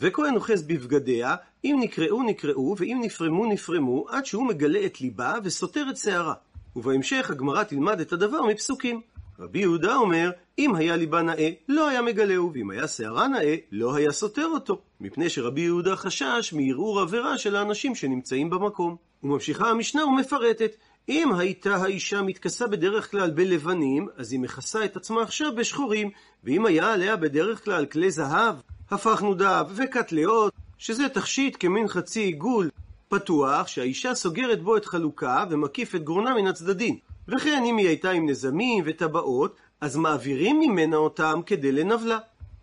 וכהן 0.00 0.34
אוחז 0.34 0.62
בבגדיה, 0.62 1.36
אם 1.64 1.76
נקראו 1.80 2.22
נקראו, 2.22 2.74
ואם 2.78 3.00
נפרמו 3.02 3.46
נפרמו, 3.46 4.06
עד 4.08 4.26
שהוא 4.26 4.46
מגלה 4.46 4.86
את 4.86 5.00
ליבה 5.00 5.34
וסותר 5.44 5.86
את 5.90 5.96
שערה. 5.96 6.34
ובהמשך 6.76 7.30
הגמרא 7.30 7.62
תלמד 7.62 8.00
את 8.00 8.12
הדבר 8.12 8.42
מפסוקים. 8.42 9.00
רבי 9.38 9.58
יהודה 9.58 9.96
אומר, 9.96 10.30
אם 10.58 10.74
היה 10.74 10.96
ליבה 10.96 11.22
נאה, 11.22 11.50
לא 11.68 11.88
היה 11.88 12.02
מגלהו, 12.02 12.50
ואם 12.54 12.70
היה 12.70 12.88
שערה 12.88 13.28
נאה, 13.28 13.56
לא 13.72 13.94
היה 13.94 14.12
סותר 14.12 14.46
אותו. 14.46 14.80
מפני 15.00 15.28
שרבי 15.28 15.60
יהודה 15.60 15.96
חשש 15.96 16.52
מערעור 16.52 17.00
עבירה 17.00 17.38
של 17.38 17.56
האנשים 17.56 17.94
שנמצאים 17.94 18.50
במקום. 18.50 19.11
וממשיכה 19.22 19.70
המשנה 19.70 20.04
ומפרטת, 20.04 20.76
אם 21.08 21.32
הייתה 21.34 21.76
האישה 21.76 22.22
מתכסה 22.22 22.66
בדרך 22.66 23.10
כלל 23.10 23.30
בלבנים, 23.30 24.08
אז 24.16 24.32
היא 24.32 24.40
מכסה 24.40 24.84
את 24.84 24.96
עצמה 24.96 25.22
עכשיו 25.22 25.54
בשחורים, 25.56 26.10
ואם 26.44 26.66
היה 26.66 26.92
עליה 26.92 27.16
בדרך 27.16 27.64
כלל 27.64 27.86
כלי 27.86 28.10
זהב, 28.10 28.54
הפך 28.90 29.22
נודב 29.22 29.66
וקטלאות, 29.76 30.52
שזה 30.78 31.08
תכשיט 31.08 31.56
כמין 31.60 31.88
חצי 31.88 32.20
עיגול 32.20 32.70
פתוח, 33.08 33.66
שהאישה 33.66 34.14
סוגרת 34.14 34.62
בו 34.62 34.76
את 34.76 34.84
חלוקה 34.84 35.44
ומקיף 35.50 35.94
את 35.94 36.04
גרונה 36.04 36.34
מן 36.34 36.46
הצדדים. 36.46 36.98
וכן 37.28 37.62
אם 37.66 37.76
היא 37.76 37.86
הייתה 37.86 38.10
עם 38.10 38.28
נזמים 38.28 38.84
וטבעות, 38.86 39.56
אז 39.80 39.96
מעבירים 39.96 40.60
ממנה 40.60 40.96
אותם 40.96 41.40
כדי 41.46 41.72
לנבלה. 41.72 42.18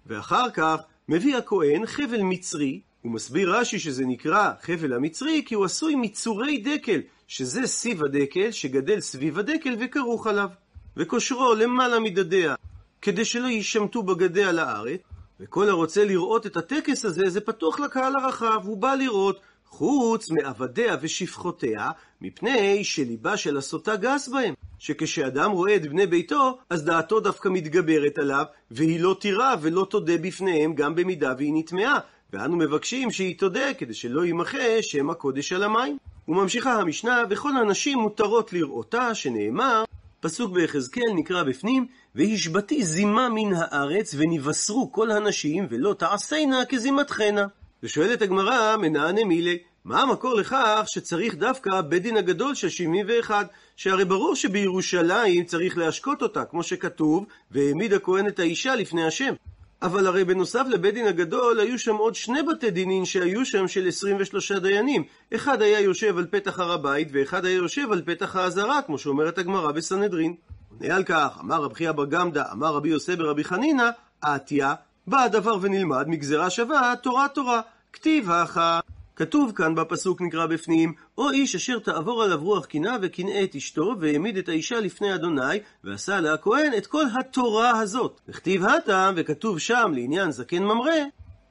ואחר 0.06 0.50
כך 0.50 0.82
מביא 1.10 1.38
הכהן 1.38 1.86
חבל 1.86 2.22
מצרי, 2.22 2.82
הוא 3.02 3.12
מסביר 3.12 3.56
רש"י 3.56 3.80
שזה 3.80 4.06
נקרא 4.06 4.52
חבל 4.62 4.94
המצרי 4.94 5.44
כי 5.46 5.56
הוא 5.56 5.66
עשוי 5.66 5.96
מצורי 5.96 6.58
דקל, 6.58 7.02
שזה 7.28 7.68
סיב 7.68 8.04
הדקל 8.04 8.52
שגדל 8.52 9.00
סביב 9.00 9.40
הדקל 9.40 9.76
וכרוך 9.80 10.28
עליו. 10.28 10.50
וקושרו 10.98 11.56
למעלה 11.56 12.00
מדדיה, 12.00 12.56
כדי 13.02 13.26
שלא 13.26 13.48
יישמטו 13.48 14.04
בגדיה 14.04 14.52
לארץ, 14.52 15.00
וכל 15.40 15.70
הרוצה 15.70 16.06
לראות 16.06 16.46
את 16.46 16.58
הטקס 16.58 17.06
הזה, 17.06 17.30
זה 17.30 17.42
פתוח 17.42 17.80
לקהל 17.80 18.16
הרחב, 18.16 18.60
הוא 18.64 18.78
בא 18.78 18.96
לראות, 18.96 19.40
חוץ 19.66 20.30
מעבדיה 20.30 20.96
ושפחותיה, 21.02 21.92
מפני 22.22 22.84
שליבה 22.84 23.38
של 23.38 23.58
הסוטה 23.58 23.96
גס 23.96 24.28
בהם. 24.28 24.54
שכשאדם 24.80 25.52
רואה 25.52 25.76
את 25.76 25.88
בני 25.88 26.08
ביתו, 26.08 26.58
אז 26.70 26.86
דעתו 26.86 27.20
דווקא 27.20 27.50
מתגברת 27.50 28.18
עליו, 28.18 28.46
והיא 28.72 29.00
לא 29.00 29.18
תירא 29.20 29.56
ולא 29.62 29.88
תודה 29.90 30.18
בפניהם 30.18 30.74
גם 30.74 30.96
במידה 30.96 31.34
והיא 31.38 31.54
נטמעה. 31.56 32.00
ואנו 32.34 32.58
מבקשים 32.58 33.12
שהיא 33.12 33.38
תודה, 33.38 33.74
כדי 33.78 33.94
שלא 33.94 34.26
יימחה 34.26 34.82
שם 34.82 35.10
הקודש 35.10 35.54
על 35.54 35.64
המים. 35.64 35.98
וממשיכה 36.28 36.74
המשנה, 36.74 37.24
וכל 37.30 37.58
הנשים 37.58 38.00
מותרות 38.00 38.54
לראותה, 38.54 39.16
שנאמר, 39.16 39.84
פסוק 40.20 40.52
ביחזקאל 40.52 41.14
נקרא 41.16 41.44
בפנים, 41.44 41.86
והשבתי 42.16 42.84
זימה 42.84 43.30
מן 43.30 43.54
הארץ, 43.56 44.16
ונבשרו 44.18 44.92
כל 44.92 45.12
הנשים, 45.12 45.68
ולא 45.70 45.94
תעשינה 45.94 46.66
כזימתכנה. 46.66 47.46
ושואלת 47.84 48.22
הגמרא, 48.22 48.78
מנענה 48.78 49.26
מילי, 49.26 49.58
מה 49.86 50.02
המקור 50.02 50.34
לכך 50.34 50.84
שצריך 50.88 51.36
דווקא 51.36 51.82
בית 51.82 52.04
דין 52.04 52.18
הגדול 52.18 52.56
של 52.56 52.70
71? 52.70 53.48
שהרי 53.76 54.06
ברור 54.06 54.36
שבירושלים 54.36 55.46
צריך 55.46 55.78
להשקות 55.78 56.22
אותה, 56.22 56.46
כמו 56.46 56.64
שכתוב, 56.64 57.26
והעמיד 57.52 57.94
הכהן 57.94 58.28
את 58.28 58.40
האישה 58.40 58.76
לפני 58.76 59.06
השם. 59.06 59.34
אבל 59.82 60.08
הרי 60.08 60.24
בנוסף 60.24 60.66
לבית 60.70 60.94
דין 60.94 61.08
הגדול, 61.08 61.60
היו 61.60 61.80
שם 61.80 61.96
עוד 61.96 62.16
שני 62.16 62.44
בתי 62.44 62.72
דינין 62.72 63.06
שהיו 63.06 63.46
שם 63.46 63.68
של 63.68 63.88
23 63.88 64.52
דיינים. 64.52 65.04
אחד 65.36 65.62
היה 65.62 65.80
יושב 65.80 66.18
על 66.18 66.28
פתח 66.32 66.60
הר 66.60 66.72
הבית, 66.72 67.08
ואחד 67.12 67.46
היה 67.46 67.56
יושב 67.56 67.92
על 67.92 68.02
פתח 68.06 68.36
העזרה, 68.36 68.82
כמו 68.82 68.98
שאומרת 68.98 69.38
הגמרא 69.38 69.72
בסנהדרין. 69.72 70.36
עונה 70.70 70.96
על 70.96 71.04
כך, 71.04 71.38
אמר 71.42 71.64
רבי 71.64 71.76
חייא 71.76 71.92
בר 71.92 72.06
גמדא, 72.06 72.44
אמר 72.52 72.74
רבי 72.74 72.90
יוסי 72.90 73.16
ברבי 73.16 73.44
חנינא, 73.44 73.90
עטיה, 74.22 74.74
בא 75.08 75.24
הדבר 75.24 75.58
ונלמד 75.62 76.08
מגזרה 76.08 76.50
שווה, 76.50 76.94
תורה 77.02 77.28
תורה. 77.28 77.62
כתיב 77.94 78.32
האחה. 78.32 78.80
כתוב 79.20 79.52
כאן 79.56 79.76
בפסוק 79.76 80.22
נקרא 80.22 80.46
בפנים, 80.46 80.94
או 81.18 81.30
איש 81.30 81.56
אשר 81.56 81.80
תעבור 81.80 82.24
עליו 82.24 82.44
רוח 82.44 82.66
קנאה 82.66 82.96
וקנאה 83.02 83.44
את 83.44 83.56
אשתו, 83.56 83.96
והעמיד 84.00 84.38
את 84.38 84.50
האישה 84.50 84.80
לפני 84.80 85.16
אדוני, 85.16 85.60
ועשה 85.84 86.20
לה 86.20 86.34
הכהן 86.34 86.74
את 86.78 86.88
כל 86.88 87.04
התורה 87.20 87.80
הזאת. 87.80 88.22
וכתיב 88.30 88.66
הטעם, 88.66 89.14
וכתוב 89.18 89.60
שם 89.60 89.92
לעניין 89.96 90.32
זקן 90.32 90.64
ממרא, 90.64 90.92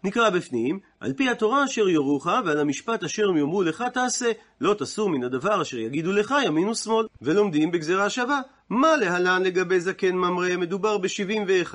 נקרא 0.05 0.31
בפנים, 0.31 0.79
על 1.01 1.13
פי 1.13 1.31
התורה 1.31 1.65
אשר 1.65 1.89
יורוך, 1.89 2.27
ועל 2.27 2.61
המשפט 2.61 3.05
אשר 3.05 3.23
יאמרו 3.23 3.63
לך 3.63 3.85
תעשה, 3.95 4.33
לא 4.61 4.75
תסור 4.75 5.09
מן 5.09 5.25
הדבר 5.25 5.63
אשר 5.63 5.79
יגידו 5.79 6.13
לך 6.13 6.35
ימין 6.47 6.69
ושמאל. 6.69 7.07
ולומדים 7.23 7.71
בגזרה 7.71 8.11
שווה. 8.11 8.41
מה 8.71 8.97
להלן 8.97 9.43
לגבי 9.43 9.81
זקן 9.81 10.15
ממרא? 10.17 10.57
מדובר 10.57 10.99
ב-71, 10.99 11.75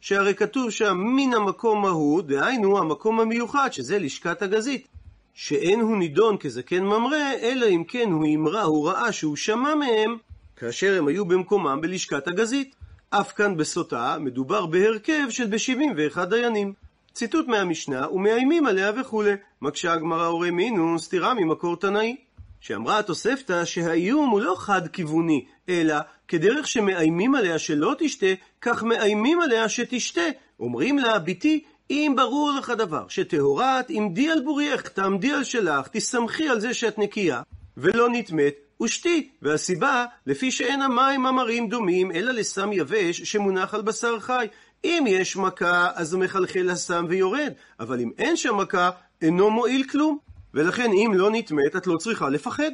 שהרי 0.00 0.34
כתוב 0.34 0.70
שם 0.70 0.96
מן 0.98 1.34
המקום 1.34 1.84
ההוא, 1.86 2.22
דהיינו 2.22 2.78
המקום 2.78 3.20
המיוחד, 3.20 3.68
שזה 3.72 3.98
לשכת 3.98 4.42
הגזית. 4.42 4.97
שאין 5.40 5.80
הוא 5.80 5.96
נידון 5.96 6.36
כזקן 6.36 6.84
ממרא, 6.84 7.32
אלא 7.42 7.66
אם 7.68 7.84
כן 7.84 8.10
הוא 8.10 8.26
אמרה, 8.34 8.62
הוא 8.62 8.88
ראה 8.88 9.12
שהוא 9.12 9.36
שמע 9.36 9.74
מהם, 9.74 10.16
כאשר 10.56 10.98
הם 10.98 11.08
היו 11.08 11.24
במקומם 11.24 11.80
בלשכת 11.80 12.28
הגזית. 12.28 12.74
אף 13.10 13.32
כאן 13.32 13.56
בסוטה 13.56 14.16
מדובר 14.20 14.66
בהרכב 14.66 15.26
של 15.30 15.46
ב-71 15.46 16.24
דיינים. 16.24 16.72
ציטוט 17.12 17.46
מהמשנה, 17.48 18.10
ומאיימים 18.10 18.66
עליה 18.66 18.92
וכולי. 19.00 19.32
מקשה 19.62 19.92
הגמרא 19.92 20.26
הורי 20.26 20.50
מינוס, 20.50 21.04
סתירה 21.04 21.34
ממקור 21.34 21.76
תנאי. 21.76 22.16
שאמרה 22.60 22.98
התוספתא 22.98 23.64
שהאיום 23.64 24.30
הוא 24.30 24.40
לא 24.40 24.54
חד-כיווני, 24.58 25.44
אלא 25.68 25.96
כדרך 26.28 26.68
שמאיימים 26.68 27.34
עליה 27.34 27.58
שלא 27.58 27.94
תשתה, 27.98 28.26
כך 28.60 28.82
מאיימים 28.82 29.40
עליה 29.40 29.68
שתשתה. 29.68 30.28
אומרים 30.60 30.98
לה, 30.98 31.18
בתי, 31.18 31.64
אם 31.90 32.12
ברור 32.16 32.52
לך 32.58 32.70
דבר, 32.70 33.04
שטהורת, 33.08 33.86
עמדי 33.88 34.30
על 34.30 34.40
בורייך, 34.40 34.88
תעמדי 34.88 35.32
על 35.32 35.44
שלך, 35.44 35.88
תסמכי 35.88 36.48
על 36.48 36.60
זה 36.60 36.74
שאת 36.74 36.98
נקייה, 36.98 37.42
ולא 37.76 38.08
נטמאת, 38.08 38.54
ושתי. 38.82 39.28
והסיבה, 39.42 40.04
לפי 40.26 40.50
שאין 40.50 40.82
המים 40.82 41.26
המרים 41.26 41.68
דומים, 41.68 42.12
אלא 42.12 42.32
לסם 42.32 42.72
יבש 42.72 43.22
שמונח 43.22 43.74
על 43.74 43.82
בשר 43.82 44.20
חי. 44.20 44.46
אם 44.84 45.04
יש 45.08 45.36
מכה, 45.36 45.90
אז 45.94 46.14
מחלחל 46.14 46.70
הסם 46.70 47.06
ויורד, 47.08 47.52
אבל 47.80 48.00
אם 48.00 48.10
אין 48.18 48.36
שם 48.36 48.56
מכה, 48.56 48.90
אינו 49.22 49.50
מועיל 49.50 49.84
כלום. 49.88 50.18
ולכן 50.54 50.90
אם 50.92 51.12
לא 51.14 51.30
נטמאת, 51.30 51.76
את 51.76 51.86
לא 51.86 51.96
צריכה 51.96 52.28
לפחד. 52.28 52.70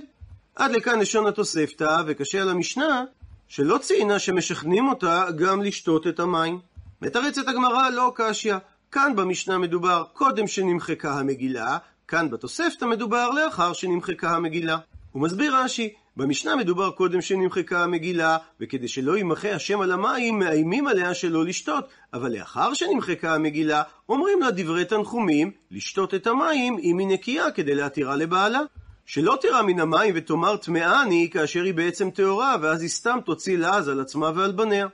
עד 0.56 0.70
לכאן 0.70 0.98
לשון 0.98 1.26
התוספתא, 1.26 2.02
וקשה 2.06 2.42
על 2.42 2.48
המשנה, 2.48 3.04
שלא 3.48 3.78
ציינה 3.78 4.18
שמשכנעים 4.18 4.88
אותה 4.88 5.26
גם 5.36 5.62
לשתות 5.62 6.06
את 6.06 6.20
המים. 6.20 6.58
מתרצת 7.02 7.48
הגמרא 7.48 7.90
לא 7.90 8.12
קשיא. 8.14 8.56
כאן 8.94 9.16
במשנה 9.16 9.58
מדובר 9.58 10.04
קודם 10.12 10.46
שנמחקה 10.46 11.12
המגילה, 11.12 11.78
כאן 12.08 12.30
בתוספתא 12.30 12.84
מדובר 12.84 13.30
לאחר 13.30 13.72
שנמחקה 13.72 14.30
המגילה. 14.30 14.78
הוא 15.12 15.22
מסביר 15.22 15.56
רש"י, 15.56 15.94
במשנה 16.16 16.56
מדובר 16.56 16.90
קודם 16.90 17.20
שנמחקה 17.20 17.84
המגילה, 17.84 18.36
וכדי 18.60 18.88
שלא 18.88 19.16
יימחה 19.16 19.50
השם 19.50 19.80
על 19.80 19.92
המים, 19.92 20.38
מאיימים 20.38 20.86
עליה 20.86 21.14
שלא 21.14 21.44
לשתות, 21.44 21.88
אבל 22.12 22.38
לאחר 22.38 22.74
שנמחקה 22.74 23.34
המגילה, 23.34 23.82
אומרים 24.08 24.40
לה 24.40 24.50
דברי 24.50 24.84
תנחומים, 24.84 25.50
לשתות 25.70 26.14
את 26.14 26.26
המים 26.26 26.76
אם 26.82 26.98
היא 26.98 27.08
נקייה 27.08 27.50
כדי 27.50 27.74
להתירה 27.74 28.16
לבעלה. 28.16 28.60
שלא 29.06 29.38
תירא 29.40 29.62
מן 29.62 29.80
המים 29.80 30.14
ותאמר 30.16 30.56
טמאה 30.56 31.02
אני, 31.02 31.30
כאשר 31.32 31.62
היא 31.62 31.74
בעצם 31.74 32.10
טהורה, 32.10 32.56
ואז 32.62 32.82
היא 32.82 32.90
סתם 32.90 33.18
תוציא 33.24 33.58
לעז 33.58 33.88
על 33.88 34.00
עצמה 34.00 34.30
ועל 34.34 34.52
בניה. 34.52 34.86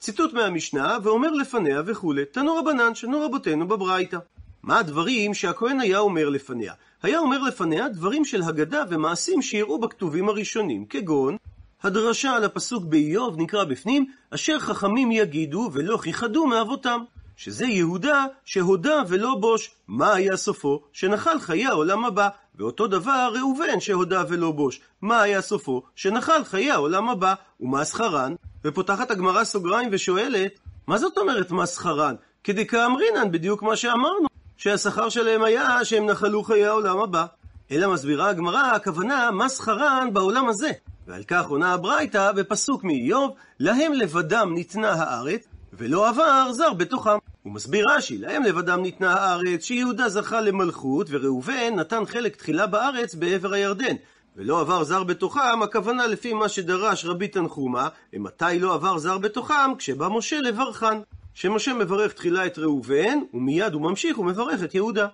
ציטוט 0.00 0.32
מהמשנה, 0.32 0.98
ואומר 1.02 1.30
לפניה 1.30 1.82
וכולי, 1.86 2.24
תנו 2.24 2.56
רבנן 2.56 2.94
שנו 2.94 3.20
רבותינו 3.20 3.68
בברייתא. 3.68 4.18
מה 4.62 4.78
הדברים 4.78 5.34
שהכהן 5.34 5.80
היה 5.80 5.98
אומר 5.98 6.28
לפניה? 6.28 6.72
היה 7.02 7.18
אומר 7.18 7.42
לפניה 7.42 7.88
דברים 7.88 8.24
של 8.24 8.42
הגדה 8.42 8.84
ומעשים 8.90 9.42
שיראו 9.42 9.80
בכתובים 9.80 10.28
הראשונים, 10.28 10.84
כגון 10.84 11.36
הדרשה 11.82 12.32
על 12.32 12.44
הפסוק 12.44 12.84
באיוב 12.84 13.40
נקרא 13.40 13.64
בפנים, 13.64 14.06
אשר 14.30 14.58
חכמים 14.58 15.12
יגידו 15.12 15.70
ולא 15.72 15.98
כיחדו 16.02 16.46
מאבותם. 16.46 17.00
שזה 17.36 17.66
יהודה 17.66 18.26
שהודה 18.44 19.02
ולא 19.08 19.34
בוש. 19.40 19.70
מה 19.88 20.14
היה 20.14 20.36
סופו? 20.36 20.82
שנחל 20.92 21.40
חיי 21.40 21.66
העולם 21.66 22.04
הבא. 22.04 22.28
ואותו 22.54 22.86
דבר 22.86 23.32
ראובן 23.34 23.80
שהודה 23.80 24.24
ולא 24.28 24.52
בוש. 24.52 24.80
מה 25.02 25.22
היה 25.22 25.40
סופו? 25.40 25.82
שנחל 25.94 26.44
חיי 26.44 26.70
העולם 26.70 27.08
הבא. 27.08 27.34
ומה 27.60 27.84
שכרן? 27.84 28.34
ופותחת 28.64 29.10
הגמרא 29.10 29.44
סוגריים 29.44 29.88
ושואלת, 29.92 30.58
מה 30.86 30.98
זאת 30.98 31.18
אומרת 31.18 31.50
מה 31.50 31.66
שכרן? 31.66 32.14
כדקאמרינן, 32.44 33.30
בדיוק 33.30 33.62
מה 33.62 33.76
שאמרנו, 33.76 34.26
שהשכר 34.56 35.08
שלהם 35.08 35.42
היה 35.42 35.84
שהם 35.84 36.06
נחלו 36.06 36.42
חיי 36.42 36.66
העולם 36.66 37.00
הבא. 37.00 37.26
אלא 37.70 37.92
מסבירה 37.92 38.28
הגמרא, 38.28 38.62
הכוונה 38.62 39.30
מה 39.30 39.48
שכרן 39.48 40.08
בעולם 40.12 40.48
הזה. 40.48 40.70
ועל 41.06 41.22
כך 41.22 41.46
עונה 41.46 41.72
הברייתא 41.72 42.32
בפסוק 42.32 42.84
מאיוב, 42.84 43.34
להם 43.60 43.92
לבדם 43.92 44.52
ניתנה 44.54 44.92
הארץ, 44.92 45.44
ולא 45.72 46.08
עבר 46.08 46.52
זר 46.52 46.72
בתוכם. 46.72 47.18
הוא 47.42 47.52
מסביר 47.52 47.86
רש"י, 47.90 48.18
להם 48.18 48.42
לבדם 48.42 48.82
ניתנה 48.82 49.14
הארץ, 49.14 49.64
שיהודה 49.64 50.08
זכה 50.08 50.40
למלכות, 50.40 51.06
וראובן 51.10 51.74
נתן 51.74 52.06
חלק 52.06 52.36
תחילה 52.36 52.66
בארץ 52.66 53.14
בעבר 53.14 53.52
הירדן. 53.52 53.94
ולא 54.36 54.60
עבר 54.60 54.84
זר 54.84 55.04
בתוכם, 55.04 55.62
הכוונה 55.62 56.06
לפי 56.06 56.32
מה 56.32 56.48
שדרש 56.48 57.04
רבי 57.04 57.28
תנחומה, 57.28 57.88
ומתי 58.12 58.58
לא 58.60 58.74
עבר 58.74 58.98
זר 58.98 59.18
בתוכם? 59.18 59.74
כשבא 59.78 60.08
משה 60.08 60.40
לברכן. 60.40 60.98
שמשה 61.34 61.74
מברך 61.74 62.12
תחילה 62.12 62.46
את 62.46 62.58
ראובן, 62.58 63.18
ומיד 63.34 63.72
הוא 63.72 63.82
ממשיך 63.82 64.18
ומברך 64.18 64.64
את 64.64 64.74
יהודה. 64.74 65.06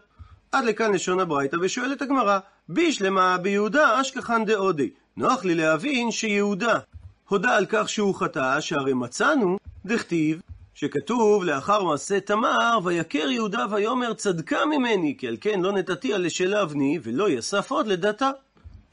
עד 0.52 0.64
לכאן 0.64 0.94
לשון 0.94 1.20
הברייתא, 1.20 1.56
ושואלת 1.62 2.02
הגמרא, 2.02 2.38
בישלמה 2.68 3.38
ביהודה 3.38 4.00
אשכחן 4.00 4.44
דאודי. 4.44 4.90
נוח 5.16 5.44
לי 5.44 5.54
להבין 5.54 6.10
שיהודה 6.10 6.78
הודה 7.28 7.56
על 7.56 7.66
כך 7.68 7.88
שהוא 7.88 8.14
חטא, 8.14 8.60
שהרי 8.60 8.94
מצאנו, 8.94 9.56
דכתיב, 9.86 10.40
שכתוב 10.74 11.44
לאחר 11.44 11.82
מעשה 11.82 12.20
תמר, 12.20 12.78
ויכר 12.84 13.30
יהודה 13.30 13.66
ויאמר 13.70 14.14
צדקה 14.14 14.66
ממני, 14.66 15.14
כי 15.18 15.28
על 15.28 15.36
כן 15.40 15.60
לא 15.60 15.72
נתתיה 15.72 16.18
לשל 16.18 16.54
אבני, 16.54 16.98
ולא 17.02 17.30
יסף 17.30 17.70
עוד 17.70 17.86
לדתה. 17.86 18.30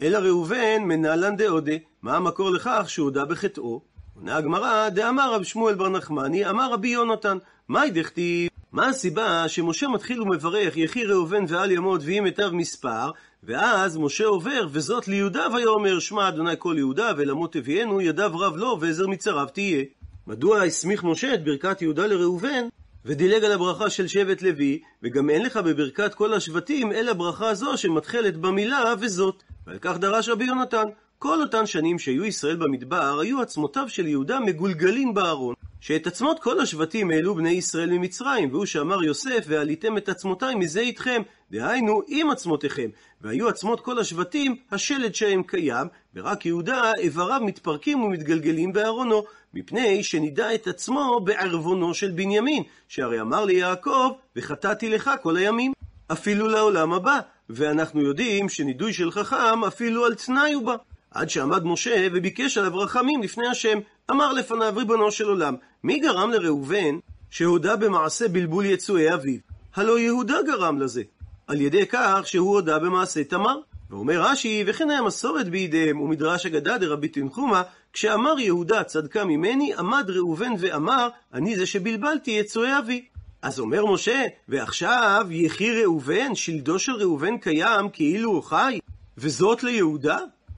אלא 0.02 0.18
ראובן 0.18 0.82
מנהלן 0.84 1.36
דאודה, 1.36 1.74
מה 2.02 2.16
המקור 2.16 2.50
לכך 2.50 2.86
שהודה 2.88 3.26
בחטאו? 3.26 3.82
עונה 4.16 4.36
הגמרא, 4.38 4.90
דאמר 4.90 5.34
רב 5.34 5.44
שמואל 5.44 5.76
בר 5.76 5.90
נחמני, 5.90 6.50
אמר 6.50 6.74
רבי 6.74 6.88
יונתן, 6.88 7.38
מאי 7.70 7.92
דכתיב? 7.92 8.50
מה 8.72 8.90
הסיבה 8.90 9.48
שמשה 9.48 9.88
מתחיל 9.88 10.22
ומברך 10.22 10.78
יחי 10.78 11.04
ראובן 11.04 11.46
ועל 11.48 11.72
ימות 11.72 12.02
ויהי 12.04 12.20
מיטב 12.20 12.50
מספר, 12.54 13.12
ואז 13.44 13.98
משה 13.98 14.26
עובר, 14.26 14.68
וזאת 14.72 15.08
ליהודה 15.08 15.48
ויאמר 15.54 16.00
שמע 16.00 16.28
אדוני 16.28 16.54
כל 16.60 16.76
יהודה 16.78 17.12
ולמות 17.18 17.54
תביאנו 17.54 18.02
ידיו 18.02 18.40
רב 18.40 18.56
לו 18.56 18.78
ועזר 18.80 19.08
מצריו 19.08 19.48
תהיה. 19.54 19.84
מדוע 20.28 20.64
הסמיך 20.64 21.04
משה 21.04 21.34
את 21.34 21.44
ברכת 21.44 21.82
יהודה 21.82 22.08
לראובן, 22.08 22.68
ודילג 23.06 23.44
על 23.44 23.52
הברכה 23.52 23.90
של 23.90 24.08
שבט 24.08 24.42
לוי, 24.42 24.82
וגם 25.04 25.30
אין 25.30 25.46
לך 25.46 25.58
בברכת 25.58 26.14
כל 26.14 26.34
השבטים 26.34 26.92
אלא 26.92 27.14
ברכה 27.14 27.54
זו 27.54 27.78
שמתחלת 27.78 28.38
במילה 28.38 28.94
וזאת. 29.00 29.44
ועל 29.68 29.78
כך 29.82 29.98
דרש 29.98 30.30
רבי 30.30 30.46
יונתן, 30.46 30.86
כל 31.20 31.42
אותן 31.42 31.66
שנים 31.66 32.00
שהיו 32.00 32.26
ישראל 32.26 32.56
במדבר, 32.56 33.20
היו 33.20 33.42
עצמותיו 33.42 33.90
של 33.90 34.08
יהודה 34.08 34.40
מגולגלים 34.40 35.14
בארון. 35.14 35.56
שאת 35.82 36.08
עצמות 36.08 36.40
כל 36.40 36.60
השבטים 36.60 37.12
העלו 37.12 37.36
בני 37.36 37.50
ישראל 37.50 37.90
ממצרים, 37.92 38.52
והוא 38.52 38.66
שאמר 38.66 39.04
יוסף, 39.04 39.46
ועליתם 39.48 39.98
את 39.98 40.10
עצמותיי 40.10 40.56
מזה 40.56 40.80
איתכם, 40.80 41.22
דהיינו 41.52 42.02
עם 42.08 42.30
עצמותיכם. 42.30 42.90
והיו 43.22 43.50
עצמות 43.50 43.80
כל 43.80 44.00
השבטים, 44.00 44.56
השלד 44.72 45.16
שהם 45.16 45.44
קיים, 45.44 45.88
ורק 46.16 46.46
יהודה 46.46 46.92
איבריו 46.98 47.42
מתפרקים 47.44 48.04
ומתגלגלים 48.04 48.74
בארונו, 48.74 49.24
מפני 49.54 50.04
שנידע 50.04 50.56
את 50.56 50.68
עצמו 50.68 51.20
בערבונו 51.24 51.94
של 51.94 52.12
בנימין, 52.12 52.64
שהרי 52.88 53.22
אמר 53.22 53.46
ליעקב, 53.46 54.12
וחטאתי 54.36 54.90
לך 54.90 55.12
כל 55.22 55.38
הימים. 55.38 55.74
אפילו 56.12 56.48
לעולם 56.48 56.94
הבא, 56.94 57.20
ואנחנו 57.50 58.02
יודעים 58.02 58.50
שנידוי 58.50 58.94
של 58.94 59.12
חכם 59.12 59.64
אפילו 59.68 60.06
על 60.06 60.16
תנאי 60.16 60.54
הוא 60.54 60.66
בא. 60.66 60.76
עד 61.12 61.30
שעמד 61.30 61.66
משה 61.66 62.08
וביקש 62.12 62.58
עליו 62.58 62.78
רחמים 62.78 63.24
לפני 63.24 63.48
השם, 63.48 63.80
אמר 64.12 64.34
לפניו 64.34 64.74
ריבונו 64.76 65.12
של 65.12 65.28
עולם, 65.28 65.56
מי 65.84 66.00
גרם 66.00 66.32
לראובן 66.32 66.98
שהודה 67.30 67.76
במעשה 67.76 68.28
בלבול 68.28 68.66
יצואי 68.66 69.14
אביו? 69.14 69.40
הלא 69.76 70.00
יהודה 70.00 70.38
גרם 70.48 70.80
לזה, 70.80 71.04
על 71.48 71.62
ידי 71.62 71.86
כך 71.90 72.22
שהוא 72.26 72.54
הודה 72.54 72.80
במעשה 72.80 73.24
תמר. 73.24 73.60
ואומר 73.90 74.22
רש"י, 74.22 74.64
וכן 74.68 74.90
היה 74.90 75.02
מסורת 75.02 75.50
בידיהם, 75.50 76.02
ומדרש 76.02 76.46
אגדה 76.46 76.78
דרבי 76.78 77.08
תנחומה, 77.08 77.64
כשאמר 77.94 78.40
יהודה 78.40 78.84
צדקה 78.84 79.26
ממני, 79.26 79.74
עמד 79.78 80.10
ראובן 80.10 80.52
ואמר, 80.60 81.10
אני 81.34 81.56
זה 81.56 81.66
שבלבלתי 81.66 82.32
יצואי 82.32 82.78
אבי. 82.78 83.06
אז 83.44 83.60
אומר 83.60 83.86
משה, 83.86 84.24
ועכשיו 84.50 85.28
יחי 85.30 85.82
ראובן, 85.82 86.36
שלדו 86.36 86.80
של 86.80 86.92
ראובן 86.92 87.38
קיים 87.38 87.90
כאילו 87.90 88.32
הוא 88.32 88.44
חי, 88.44 88.80
וזאת 89.18 89.64
ליהודה? 89.64 90.18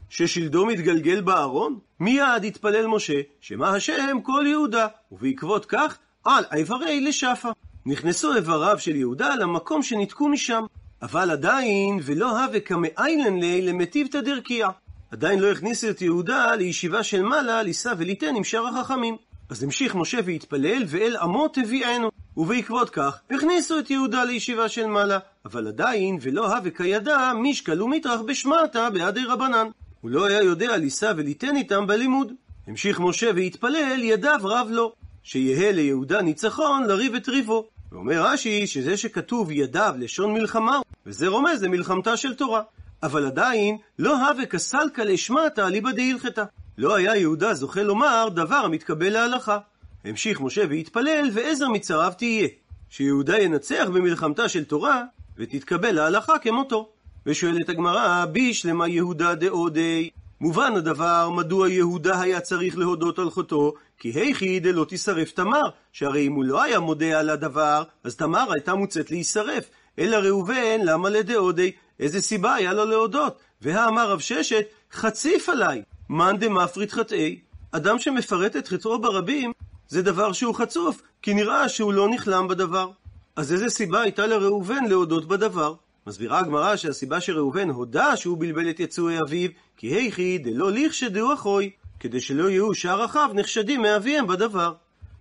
ששלדו 0.09 0.65
מתגלגל 0.65 1.21
בארון? 1.21 1.79
מיד 1.99 2.45
התפלל 2.47 2.87
משה, 2.87 3.21
שמה 3.41 3.69
השם 3.69 4.17
כל 4.23 4.45
יהודה, 4.47 4.87
ובעקבות 5.11 5.65
כך, 5.65 5.97
על 6.25 6.43
איברי 6.53 7.01
לשפה. 7.01 7.49
נכנסו 7.85 8.35
איבריו 8.35 8.79
של 8.79 8.95
יהודה 8.95 9.35
למקום 9.35 9.83
שניתקו 9.83 10.29
משם, 10.29 10.63
אבל 11.01 11.31
עדיין, 11.31 11.99
ולא 12.03 12.43
הווה 12.43 12.59
כמאיילן 12.59 13.39
לי 13.39 13.61
למטיבתא 13.61 14.21
דרכיה. 14.21 14.69
עדיין 15.11 15.39
לא 15.39 15.51
הכניסו 15.51 15.89
את 15.89 16.01
יהודה 16.01 16.55
לישיבה 16.55 17.03
של 17.03 17.21
מעלה, 17.21 17.63
לישא 17.63 17.93
וליתן 17.97 18.35
עם 18.35 18.43
שאר 18.43 18.67
החכמים. 18.67 19.17
אז 19.49 19.63
המשיך 19.63 19.95
משה 19.95 20.17
והתפלל, 20.25 20.83
ואל 20.87 21.17
עמו 21.21 21.47
תביאנו. 21.47 22.09
ובעקבות 22.37 22.89
כך, 22.89 23.19
הכניסו 23.31 23.79
את 23.79 23.89
יהודה 23.89 24.23
לישיבה 24.23 24.69
של 24.69 24.85
מעלה, 24.85 25.19
אבל 25.45 25.67
עדיין, 25.67 26.17
ולא 26.21 26.55
הווה 26.55 26.71
כידע, 26.71 27.31
משקל 27.43 27.81
ומטרח 27.81 28.21
בשמעתה 28.21 28.89
בעדי 28.89 29.23
רבנן. 29.25 29.67
הוא 30.01 30.11
לא 30.11 30.25
היה 30.25 30.41
יודע 30.41 30.77
לישא 30.77 31.13
וליתן 31.17 31.55
איתם 31.55 31.87
בלימוד. 31.87 32.33
המשיך 32.67 32.99
משה 32.99 33.31
והתפלל, 33.35 34.03
ידיו 34.03 34.39
רב 34.43 34.67
לו, 34.71 34.93
שיהא 35.23 35.71
ליהודה 35.71 36.21
ניצחון 36.21 36.83
לריב 36.83 37.15
את 37.15 37.29
ריבו. 37.29 37.67
ואומר 37.91 38.25
רש"י 38.25 38.67
שזה 38.67 38.97
שכתוב 38.97 39.51
ידיו 39.51 39.95
לשון 39.99 40.33
מלחמה, 40.33 40.79
וזה 41.05 41.27
רומז 41.27 41.63
למלחמתה 41.63 42.17
של 42.17 42.35
תורה. 42.35 42.61
אבל 43.03 43.25
עדיין, 43.25 43.77
לא 43.99 44.27
הווה 44.27 44.45
כסלקא 44.45 45.01
לשמטה 45.01 45.67
אליבא 45.67 45.91
דהילכתא. 45.91 46.43
לא 46.77 46.95
היה 46.95 47.15
יהודה 47.15 47.53
זוכה 47.53 47.83
לומר 47.83 48.29
דבר 48.35 48.55
המתקבל 48.55 49.09
להלכה. 49.09 49.57
המשיך 50.05 50.41
משה 50.41 50.63
והתפלל, 50.69 51.29
ועזר 51.33 51.69
מצריו 51.69 52.13
תהיה. 52.17 52.47
שיהודה 52.89 53.39
ינצח 53.39 53.87
במלחמתה 53.93 54.49
של 54.49 54.63
תורה, 54.63 55.03
ותתקבל 55.37 55.91
להלכה 55.91 56.39
כמותו. 56.39 56.89
ושואלת 57.25 57.69
הגמרא, 57.69 58.25
בישלמה 58.25 58.87
יהודה 58.87 59.35
דאודי. 59.35 60.09
מובן 60.41 60.73
הדבר, 60.75 61.29
מדוע 61.29 61.69
יהודה 61.69 62.21
היה 62.21 62.39
צריך 62.39 62.77
להודות 62.77 63.19
על 63.19 63.29
חוטו, 63.29 63.73
כי 63.97 64.09
היכי 64.09 64.59
דלא 64.59 64.85
תישרף 64.89 65.31
תמר, 65.31 65.61
שהרי 65.91 66.27
אם 66.27 66.33
הוא 66.33 66.45
לא 66.45 66.63
היה 66.63 66.79
מודה 66.79 67.19
על 67.19 67.29
הדבר, 67.29 67.83
אז 68.03 68.15
תמר 68.15 68.51
הייתה 68.53 68.75
מוצאת 68.75 69.11
להישרף. 69.11 69.69
אלא 69.99 70.17
ראובן, 70.17 70.81
למה 70.83 71.09
לדאודי? 71.09 71.71
איזה 71.99 72.21
סיבה 72.21 72.53
היה 72.53 72.73
לו 72.73 72.85
להודות? 72.85 73.39
והאמר 73.61 74.09
רב 74.11 74.19
ששת, 74.19 74.65
חציף 74.91 75.49
עליי, 75.49 75.81
מאן 76.09 76.37
דמפריד 76.37 76.91
חטאי. 76.91 77.39
אדם 77.71 77.99
שמפרט 77.99 78.55
את 78.55 78.67
חטאו 78.67 78.99
ברבים, 78.99 79.51
זה 79.87 80.01
דבר 80.01 80.31
שהוא 80.31 80.55
חצוף, 80.55 81.01
כי 81.21 81.33
נראה 81.33 81.69
שהוא 81.69 81.93
לא 81.93 82.09
נכלם 82.09 82.47
בדבר. 82.47 82.91
אז 83.35 83.53
איזה 83.53 83.69
סיבה 83.69 84.01
הייתה 84.01 84.27
לראובן 84.27 84.85
להודות 84.85 85.27
בדבר? 85.27 85.73
מסבירה 86.07 86.39
הגמרא 86.39 86.75
שהסיבה 86.75 87.21
שראובן 87.21 87.69
הודה 87.69 88.15
שהוא 88.15 88.37
בלבל 88.37 88.69
את 88.69 88.79
יצואי 88.79 89.21
אביו, 89.21 89.49
כי 89.77 89.87
היכי 89.87 90.37
דלא 90.37 90.71
לכשדהו 90.71 91.33
אחוי, 91.33 91.69
כדי 91.99 92.21
שלא 92.21 92.49
יהיו 92.49 92.73
שאר 92.73 93.05
אחיו 93.05 93.29
נחשדים 93.33 93.81
מאביהם 93.81 94.27
בדבר. 94.27 94.73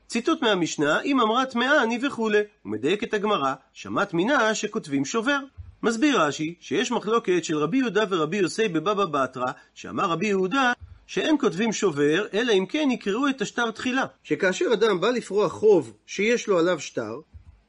ציטוט 0.06 0.42
מהמשנה, 0.42 1.00
אם 1.00 1.20
אמרה 1.20 1.46
טמאה 1.46 1.82
אני 1.82 1.98
וכולי, 2.06 2.40
ומדייקת 2.64 3.14
הגמרא, 3.14 3.54
שמעת 3.72 4.14
מינה 4.14 4.54
שכותבים 4.54 5.04
שובר. 5.04 5.38
מסביר 5.82 6.22
רש"י 6.22 6.54
שיש 6.60 6.92
מחלוקת 6.92 7.44
של 7.44 7.58
רבי 7.58 7.76
יהודה 7.76 8.04
ורבי 8.10 8.36
יוסי 8.36 8.68
בבבא 8.68 9.04
בתרא, 9.04 9.52
שאמר 9.74 10.04
רבי 10.04 10.26
יהודה 10.26 10.72
שאין 11.06 11.36
כותבים 11.40 11.72
שובר, 11.72 12.26
אלא 12.34 12.52
אם 12.52 12.66
כן 12.66 12.88
יקראו 12.90 13.28
את 13.28 13.42
השטר 13.42 13.70
תחילה. 13.70 14.04
שכאשר 14.22 14.64
אדם 14.72 15.00
בא 15.00 15.10
לפרוע 15.10 15.48
חוב 15.48 15.92
שיש 16.06 16.48
לו 16.48 16.58
עליו 16.58 16.80
שטר, 16.80 17.20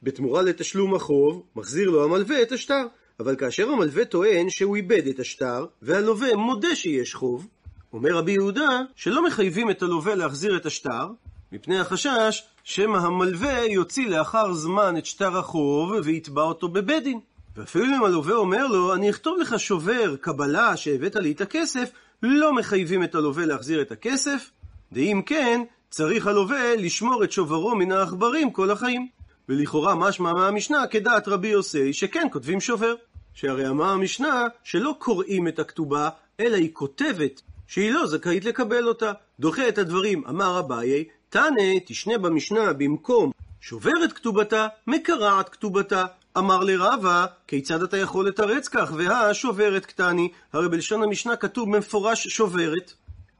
בתמורה 0.02 0.42
לתשלום 0.42 0.94
החוב, 0.94 1.42
מחזיר 1.56 1.90
לו 1.90 2.04
המלווה 2.04 2.42
את 2.42 2.52
השטר. 2.52 2.86
אבל 3.20 3.36
כאשר 3.36 3.70
המלווה 3.70 4.04
טוען 4.04 4.50
שהוא 4.50 4.76
איבד 4.76 5.06
את 5.06 5.20
השטר, 5.20 5.66
והלווה 5.82 6.36
מודה 6.36 6.76
שיש 6.76 7.14
חוב, 7.14 7.46
אומר 7.92 8.16
רבי 8.16 8.32
יהודה 8.32 8.80
שלא 8.96 9.26
מחייבים 9.26 9.70
את 9.70 9.82
הלווה 9.82 10.14
להחזיר 10.14 10.56
את 10.56 10.66
השטר, 10.66 11.08
מפני 11.52 11.78
החשש 11.78 12.42
שמא 12.64 12.98
המלווה 12.98 13.64
יוציא 13.64 14.08
לאחר 14.08 14.52
זמן 14.52 14.96
את 14.98 15.06
שטר 15.06 15.38
החוב 15.38 15.92
ויתבע 16.04 16.42
אותו 16.42 16.68
בבית 16.68 17.04
דין. 17.04 17.20
ואפילו 17.56 17.84
אם 17.84 18.04
הלווה 18.04 18.34
אומר 18.34 18.66
לו, 18.66 18.94
אני 18.94 19.10
אכתוב 19.10 19.38
לך 19.40 19.58
שובר, 19.58 20.16
קבלה 20.16 20.76
שהבאת 20.76 21.16
לי 21.16 21.32
את 21.32 21.40
הכסף, 21.40 21.90
לא 22.22 22.52
מחייבים 22.54 23.04
את 23.04 23.14
הלווה 23.14 23.46
להחזיר 23.46 23.82
את 23.82 23.92
הכסף, 23.92 24.50
ואם 24.92 25.22
כן, 25.26 25.60
צריך 25.90 26.26
הלווה 26.26 26.76
לשמור 26.76 27.24
את 27.24 27.32
שוברו 27.32 27.74
מן 27.74 27.92
העכברים 27.92 28.50
כל 28.50 28.70
החיים. 28.70 29.08
ולכאורה 29.48 29.94
משמע 29.94 30.32
מהמשנה 30.32 30.86
כדעת 30.86 31.28
רבי 31.28 31.48
יוסי 31.48 31.92
שכן 31.92 32.26
כותבים 32.32 32.60
שובר. 32.60 32.94
שהרי 33.34 33.68
אמר 33.68 33.84
המשנה 33.84 34.46
שלא 34.64 34.94
קוראים 34.98 35.48
את 35.48 35.58
הכתובה, 35.58 36.08
אלא 36.40 36.56
היא 36.56 36.70
כותבת 36.72 37.42
שהיא 37.66 37.90
לא 37.92 38.06
זכאית 38.06 38.44
לקבל 38.44 38.88
אותה. 38.88 39.12
דוחה 39.40 39.68
את 39.68 39.78
הדברים, 39.78 40.22
אמר 40.28 40.58
אביי, 40.58 41.04
תנא 41.28 41.78
תשנה 41.86 42.18
במשנה 42.18 42.72
במקום 42.72 43.30
שוברת 43.60 44.12
כתובתה, 44.12 44.66
מקרעת 44.86 45.48
כתובתה. 45.48 46.06
אמר 46.38 46.64
לרבה, 46.64 47.26
כיצד 47.46 47.82
אתה 47.82 47.96
יכול 47.96 48.28
לתרץ 48.28 48.68
כך, 48.68 48.92
והא 48.96 49.32
שוברת 49.32 49.86
קטני, 49.86 50.28
הרי 50.52 50.68
בלשון 50.68 51.02
המשנה 51.02 51.36
כתוב 51.36 51.76
במפורש 51.76 52.28
שוברת. 52.28 52.92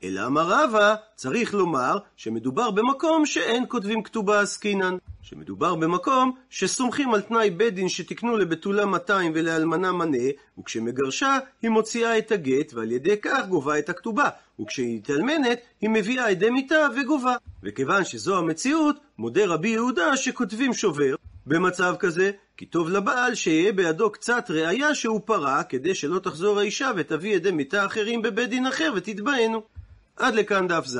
אלא 0.05 0.27
אמר 0.27 0.47
רבא, 0.49 0.95
צריך 1.15 1.55
לומר 1.55 1.99
שמדובר 2.17 2.71
במקום 2.71 3.27
שאין 3.27 3.65
כותבים 3.69 4.03
כתובה 4.03 4.41
עסקינן. 4.41 4.97
שמדובר 5.23 5.75
במקום 5.75 6.33
שסומכים 6.51 7.15
על 7.15 7.21
תנאי 7.21 7.51
בית 7.51 7.75
דין 7.75 7.89
שתקנו 7.89 8.37
לבתולה 8.37 8.85
200 8.85 9.33
ולאלמנה 9.35 9.93
מנה, 9.93 10.29
וכשמגרשה 10.59 11.39
היא 11.63 11.71
מוציאה 11.71 12.19
את 12.19 12.33
הגט, 12.33 12.75
ועל 12.75 12.93
ידי 12.93 13.17
כך 13.23 13.47
גובה 13.49 13.79
את 13.79 13.89
הכתובה, 13.89 14.29
וכשהיא 14.61 14.97
מתאלמנת 14.97 15.59
היא 15.81 15.91
מביאה 15.91 16.29
עדי 16.29 16.51
מיתה 16.51 16.87
וגובה. 16.97 17.37
וכיוון 17.63 18.05
שזו 18.05 18.39
המציאות, 18.39 18.97
מודה 19.19 19.47
רבי 19.47 19.69
יהודה 19.69 20.17
שכותבים 20.17 20.75
שובר. 20.75 21.15
במצב 21.47 21.95
כזה, 21.99 22.31
כי 22.57 22.67
טוב 22.67 22.89
לבעל 22.89 23.35
שיהיה 23.35 23.73
בידו 23.73 24.11
קצת 24.11 24.51
ראייה 24.51 24.95
שהוא 24.95 25.21
פרע, 25.25 25.63
כדי 25.63 25.95
שלא 25.95 26.19
תחזור 26.19 26.59
האישה 26.59 26.91
ותביא 26.97 27.35
עדי 27.35 27.51
מיתה 27.51 27.87
אחרים 27.87 28.23
בבית 28.23 28.51
דין 28.51 28.67
אחר 28.67 28.93
ותתבענו. 28.97 29.63
עד 30.17 30.35
לכאן 30.35 30.69
דף 30.69 30.87
ז. 30.87 30.99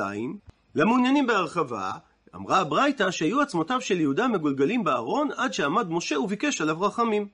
למעוניינים 0.75 1.27
בהרחבה, 1.27 1.91
אמרה 2.35 2.59
הברייתא 2.59 3.11
שהיו 3.11 3.41
עצמותיו 3.41 3.81
של 3.81 3.99
יהודה 3.99 4.27
מגולגלים 4.27 4.83
בארון 4.83 5.29
עד 5.37 5.53
שעמד 5.53 5.89
משה 5.89 6.19
וביקש 6.19 6.61
עליו 6.61 6.81
רחמים. 6.81 7.27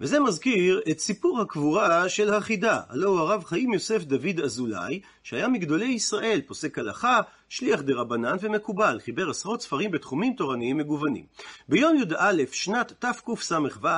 וזה 0.00 0.20
מזכיר 0.20 0.80
את 0.90 0.98
סיפור 0.98 1.40
הקבורה 1.40 2.08
של 2.08 2.34
החידה, 2.34 2.80
הלא 2.88 3.08
הוא 3.08 3.18
הרב 3.18 3.44
חיים 3.44 3.72
יוסף 3.72 4.04
דוד 4.04 4.40
אזולאי, 4.44 5.00
שהיה 5.22 5.48
מגדולי 5.48 5.84
ישראל, 5.84 6.40
פוסק 6.46 6.78
הלכה, 6.78 7.20
שליח 7.48 7.80
דה 7.80 7.94
רבנן 7.94 8.36
ומקובל, 8.40 9.00
חיבר 9.04 9.30
עשרות 9.30 9.62
ספרים 9.62 9.90
בתחומים 9.90 10.32
תורניים 10.32 10.76
מגוונים. 10.76 11.24
ביום 11.68 11.96
י"א 11.96 12.42
שנת 12.52 12.92
תקס"ו, 12.98 13.56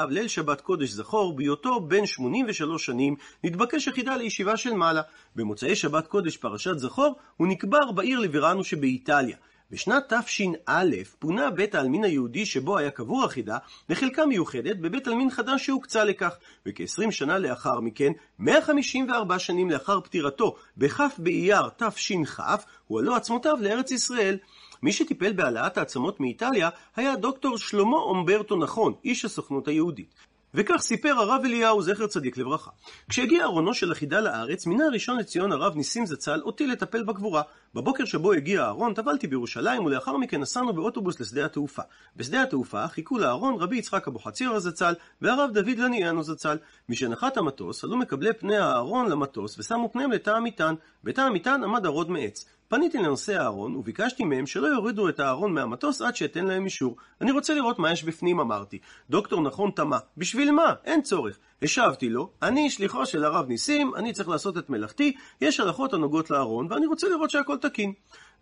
ליל 0.08 0.28
שבת 0.28 0.60
קודש 0.60 0.90
זכור, 0.90 1.36
בהיותו 1.36 1.80
בן 1.80 2.06
83 2.06 2.86
שנים, 2.86 3.16
נתבקש 3.44 3.88
החידה 3.88 4.16
לישיבה 4.16 4.56
של 4.56 4.72
מעלה. 4.72 5.02
במוצאי 5.36 5.76
שבת 5.76 6.06
קודש 6.06 6.36
פרשת 6.36 6.78
זכור, 6.78 7.16
הוא 7.36 7.48
נקבר 7.48 7.92
בעיר 7.92 8.18
ליברנו 8.18 8.64
שבאיטליה. 8.64 9.36
בשנת 9.70 10.12
תש"א 10.12 10.85
פונה 11.18 11.50
בית 11.50 11.74
העלמין 11.74 12.04
היהודי 12.04 12.46
שבו 12.46 12.78
היה 12.78 12.90
קבור 12.90 13.24
החידה 13.24 13.59
לחלקה 13.88 14.26
מיוחדת 14.26 14.76
בבית 14.76 15.06
עלמין 15.06 15.30
חדש 15.30 15.66
שהוקצה 15.66 16.04
לכך, 16.04 16.37
וכ-20 16.66 17.11
שנה 17.11 17.38
לאחר 17.38 17.80
מכן, 17.80 18.12
154 18.38 19.38
שנים 19.38 19.70
לאחר 19.70 20.00
פטירתו, 20.00 20.56
בכ' 20.76 21.00
באייר 21.18 21.68
תש"כ, 21.76 22.40
הועלו 22.87 23.16
עצמותיו 23.16 23.56
לארץ 23.61 23.90
ישראל. 23.90 24.38
מי 24.83 24.92
שטיפל 24.92 25.33
בהעלאת 25.33 25.78
העצמות 25.78 26.20
מאיטליה 26.20 26.68
היה 26.96 27.16
דוקטור 27.16 27.59
שלמה 27.59 27.96
אומברטו 27.96 28.56
נכון, 28.56 28.94
איש 29.04 29.24
הסוכנות 29.24 29.68
היהודית. 29.68 30.29
וכך 30.54 30.76
סיפר 30.80 31.08
הרב 31.08 31.42
אליהו, 31.44 31.82
זכר 31.82 32.06
צדיק 32.06 32.36
לברכה. 32.38 32.70
כשהגיע 33.08 33.44
ארונו 33.44 33.74
של 33.74 33.92
החידה 33.92 34.20
לארץ, 34.20 34.66
מינה 34.66 34.84
הראשון 34.84 35.18
לציון 35.18 35.52
הרב 35.52 35.76
ניסים 35.76 36.06
זצ"ל 36.06 36.40
אותי 36.42 36.66
לטפל 36.66 37.02
בקבורה. 37.02 37.42
בבוקר 37.74 38.04
שבו 38.04 38.32
הגיע 38.32 38.64
הארון, 38.64 38.94
טבלתי 38.94 39.26
בירושלים, 39.26 39.84
ולאחר 39.84 40.16
מכן 40.16 40.40
נסענו 40.40 40.72
באוטובוס 40.72 41.20
לשדה 41.20 41.44
התעופה. 41.44 41.82
בשדה 42.16 42.42
התעופה 42.42 42.88
חיכו 42.88 43.18
לארון 43.18 43.54
רבי 43.60 43.76
יצחק 43.76 44.08
אבוחצירא 44.08 44.58
זצ"ל, 44.58 44.94
והרב 45.22 45.50
דוד 45.52 45.78
לניאנו 45.78 46.22
זצ"ל. 46.22 46.58
משנחת 46.88 47.36
המטוס, 47.36 47.84
עלו 47.84 47.96
מקבלי 47.96 48.32
פני 48.32 48.56
הארון 48.56 49.10
למטוס, 49.10 49.58
ושמו 49.58 49.92
פניהם 49.92 50.12
לתא 50.12 50.30
המטען. 50.30 50.74
בתא 51.04 51.20
המטען 51.20 51.64
עמד 51.64 51.86
ארון 51.86 52.12
מעץ. 52.12 52.44
פניתי 52.70 52.98
לנושא 52.98 53.40
הארון, 53.40 53.76
וביקשתי 53.76 54.24
מהם 54.24 54.46
שלא 54.46 54.66
יורידו 54.66 55.09
את 55.09 55.20
הארון 55.20 55.54
מהמטוס 55.54 56.02
עד 56.02 56.16
שאתן 56.16 56.44
להם 56.44 56.64
אישור. 56.64 56.96
אני 57.20 57.30
רוצה 57.30 57.54
לראות 57.54 57.78
מה 57.78 57.92
יש 57.92 58.04
בפנים, 58.04 58.40
אמרתי. 58.40 58.78
דוקטור 59.11 59.42
נכון 59.42 59.70
תמה, 59.70 59.98
בשביל 60.16 60.50
מה? 60.50 60.74
אין 60.85 61.02
צורך. 61.02 61.38
השבתי 61.62 62.09
לו, 62.09 62.30
אני 62.42 62.70
שליחו 62.70 63.06
של 63.06 63.24
הרב 63.24 63.48
ניסים, 63.48 63.94
אני 63.94 64.12
צריך 64.12 64.28
לעשות 64.28 64.59
את 64.59 64.70
מלאכתי, 64.70 65.12
יש 65.40 65.61
הלכות 65.61 65.92
הנוגעות 65.92 66.30
לארון, 66.30 66.66
ואני 66.70 66.87
רוצה 66.87 67.09
לראות 67.09 67.30
שהכל 67.30 67.56
תקין. 67.56 67.92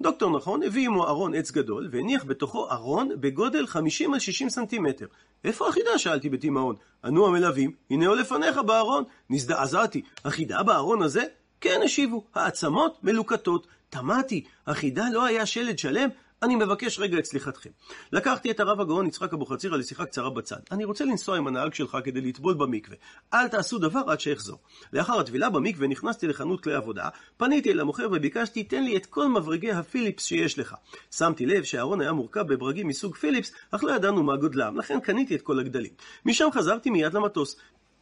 דוקטור 0.01 0.37
נכון 0.37 0.63
הביא 0.63 0.87
עמו 0.87 1.07
ארון 1.07 1.35
עץ 1.35 1.51
גדול, 1.51 1.89
והניח 1.93 2.25
בתוכו 2.25 2.71
ארון 2.71 3.09
בגודל 3.21 3.67
50 3.67 4.15
על 4.15 4.21
60 4.21 4.51
סנטימטר. 4.51 5.07
איפה 5.45 5.69
החידה? 5.69 5.99
שאלתי 5.99 6.29
בתימהון. 6.29 6.77
ענו 7.05 7.27
המלווים, 7.27 7.73
הנה 7.91 8.07
הוא 8.07 8.17
לפניך 8.17 8.59
בארון. 8.59 9.05
נזדעזעתי, 9.31 10.03
החידה 10.25 10.63
בארון 10.63 11.03
הזה? 11.03 11.23
כן, 11.61 11.81
השיבו, 11.85 12.25
העצמות 12.35 13.05
מלוקטות. 13.05 13.67
תמהתי, 13.91 14.45
החידה 14.67 15.05
לא 15.13 15.25
היה 15.25 15.47
שלד 15.47 15.79
שלם? 15.79 16.09
אני 16.43 16.57
מבקש 16.57 16.99
רגע 16.99 17.19
את 17.19 17.25
סליחתכם. 17.25 17.71
לקחתי 18.13 18.51
את 18.51 18.61
הרב 18.61 18.81
הגאון 18.81 19.07
יצחק 19.07 19.33
אבוחצירא 19.33 19.77
לשיחה 19.77 20.05
קצרה 20.05 20.31
בצד. 20.31 20.57
אני 20.73 20.85
רוצה 20.85 21.05
לנסוע 21.05 21.37
עם 21.37 21.47
הנהג 21.47 21.75
שלך 21.75 21.99
כדי 22.05 22.21
לטבול 22.21 22.55
במקווה. 22.55 22.97
אל 23.35 23.49
תעשו 23.49 23.79
דבר 23.79 24.03
עד 24.07 24.21
שאחזור. 24.21 24.59
לאחר 24.93 25.21
הטבילה 25.21 25.51
במקווה 25.51 25.89
נכנסתי 25.89 26.27
לחנות 26.27 26.61
כלי 26.61 26.75
עבודה, 26.75 27.09
פניתי 27.37 27.73
אל 27.73 27.81
המוכר 27.81 28.09
וביקשתי, 28.13 28.65
תן 28.65 28.85
לי 28.85 28.97
את 28.97 29.07
כל 29.07 29.29
מברגי 29.29 29.73
הפיליפס 29.73 30.25
שיש 30.25 30.59
לך. 30.59 30.75
שמתי 31.11 31.47
לב 31.47 31.65
שהארון 31.65 32.01
היה 32.01 32.13
מורכב 32.13 32.43
בברגים 32.43 32.89
מסוג 32.89 33.17
פיליפס, 33.17 33.53
אך 33.71 33.85
לא 33.85 33.93
ידענו 33.93 34.23
מה 34.23 34.37
גודלם, 34.37 34.79
לכן 34.79 35.01
קניתי 35.01 35.35
את 35.35 35.43
כל 35.43 35.61
הגדלים. 35.61 35.93
משם 36.25 36.49
חזרתי 36.53 36.91
מיד 36.91 37.15
למטוס. 37.15 37.57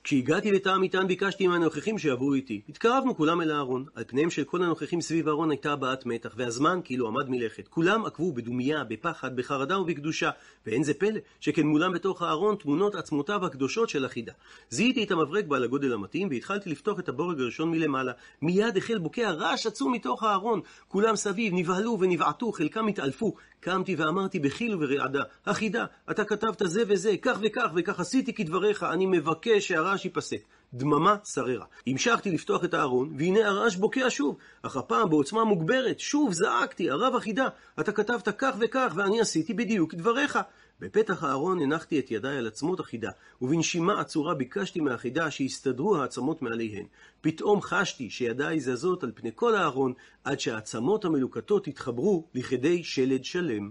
כשהגעתי 0.07 0.53
לתא 0.53 0.69
המטען 0.69 1.07
ביקשתי 1.07 1.47
מהנוכחים 1.47 1.99
שיעברו 1.99 2.35
איתי. 2.35 2.61
התקרבנו 2.69 3.17
כולם 3.17 3.41
אל 3.41 3.51
הארון. 3.51 3.85
על 3.95 4.05
פניהם 4.07 4.31
של 4.31 4.45
כל 4.45 4.63
הנוכחים 4.63 5.01
סביב 5.01 5.29
הארון 5.29 5.51
הייתה 5.51 5.73
הבעת 5.73 6.07
מתח, 6.07 6.35
והזמן 6.37 6.81
כאילו 6.85 7.09
עמד 7.09 7.29
מלכת. 7.29 7.69
כולם 7.69 8.05
עקבו 8.05 8.33
בדומייה, 8.33 8.85
בפחד, 8.85 9.37
בחרדה 9.37 9.79
ובקדושה. 9.79 10.31
ואין 10.67 10.83
זה 10.83 10.95
פלא, 10.95 11.21
שכן 11.41 11.67
מולם 11.67 11.93
בתוך 11.93 12.23
הארון 12.23 12.57
תמונות 12.57 12.95
עצמותיו 12.95 13.47
הקדושות 13.47 13.89
של 13.89 14.05
החידה. 14.05 14.33
זיהיתי 14.71 15.05
את 15.05 15.11
המברג 15.11 15.49
בעל 15.49 15.65
הגודל 15.65 15.93
המתאים, 15.93 16.29
והתחלתי 16.31 16.71
לפתוח 16.71 16.99
את 16.99 17.09
הבורג 17.09 17.41
הראשון 17.41 17.71
מלמעלה. 17.71 18.13
מיד 18.43 18.77
החל 18.77 18.99
בוקע 18.99 19.31
רעש 19.31 19.67
עצום 19.67 19.93
מתוך 19.93 20.23
הארון. 20.23 20.61
כולם 20.89 21.17
סביב 21.17 21.53
נבהלו 21.55 21.99
ונבעטו, 22.01 22.53
חלקם 22.53 22.87
התעלפו. 22.87 23.35
קמתי 23.67 23.95
ואמרתי 23.95 24.39
בחיל 24.39 24.77
ורעדה, 24.81 25.23
החידה, 25.47 25.85
אתה 26.11 26.25
כתבת 26.25 26.63
זה 26.65 26.83
וזה, 26.89 27.15
כך 27.23 27.39
וכך, 27.43 27.71
וכך 27.75 28.01
עשיתי 28.01 28.33
כדבריך, 28.35 28.83
אני 28.83 29.07
מבקש 29.07 29.69
שהרעש 29.69 30.05
ייפסק. 30.05 30.39
דממה 30.75 31.17
שררה. 31.25 31.65
המשכתי 31.87 32.31
לפתוח 32.31 32.65
את 32.65 32.75
הארון, 32.75 33.15
והנה 33.19 33.47
הרעש 33.49 33.77
בוקע 33.77 34.07
שוב, 34.09 34.37
אך 34.63 34.77
הפעם 34.77 35.11
בעוצמה 35.11 35.45
מוגברת. 35.45 36.01
שוב 36.01 36.33
זעקתי, 36.33 36.91
הרב 36.91 37.15
החידה, 37.17 37.49
אתה 37.81 37.93
כתבת 37.93 38.29
כך 38.39 38.55
וכך, 38.59 38.93
ואני 38.97 39.21
עשיתי 39.21 39.55
בדיוק 39.55 39.91
כדבריך. 39.91 40.39
בפתח 40.81 41.25
הארון 41.25 41.63
הנחתי 41.63 41.99
את 41.99 42.11
ידיי 42.11 42.39
על 42.39 42.47
עצמות 42.47 42.81
החידה, 42.81 43.11
ובנשימה 43.43 44.01
עצורה 44.01 44.35
ביקשתי 44.35 44.81
מהחידה 44.81 45.31
שיסתדרו 45.31 45.97
העצמות 45.97 46.43
מעליהן. 46.43 46.87
פתאום 47.21 47.63
חשתי 47.63 48.11
שידיי 48.11 48.61
זזות 48.61 49.05
על 49.05 49.13
פני 49.15 49.31
כל 49.35 49.55
הארון, 49.55 49.93
עד 50.25 50.41
שהעצמות 50.41 51.05
המלוקטות 51.05 51.67
התחברו 51.67 52.25
לכדי 52.35 52.85
שלד 52.85 53.25
שלם. 53.25 53.71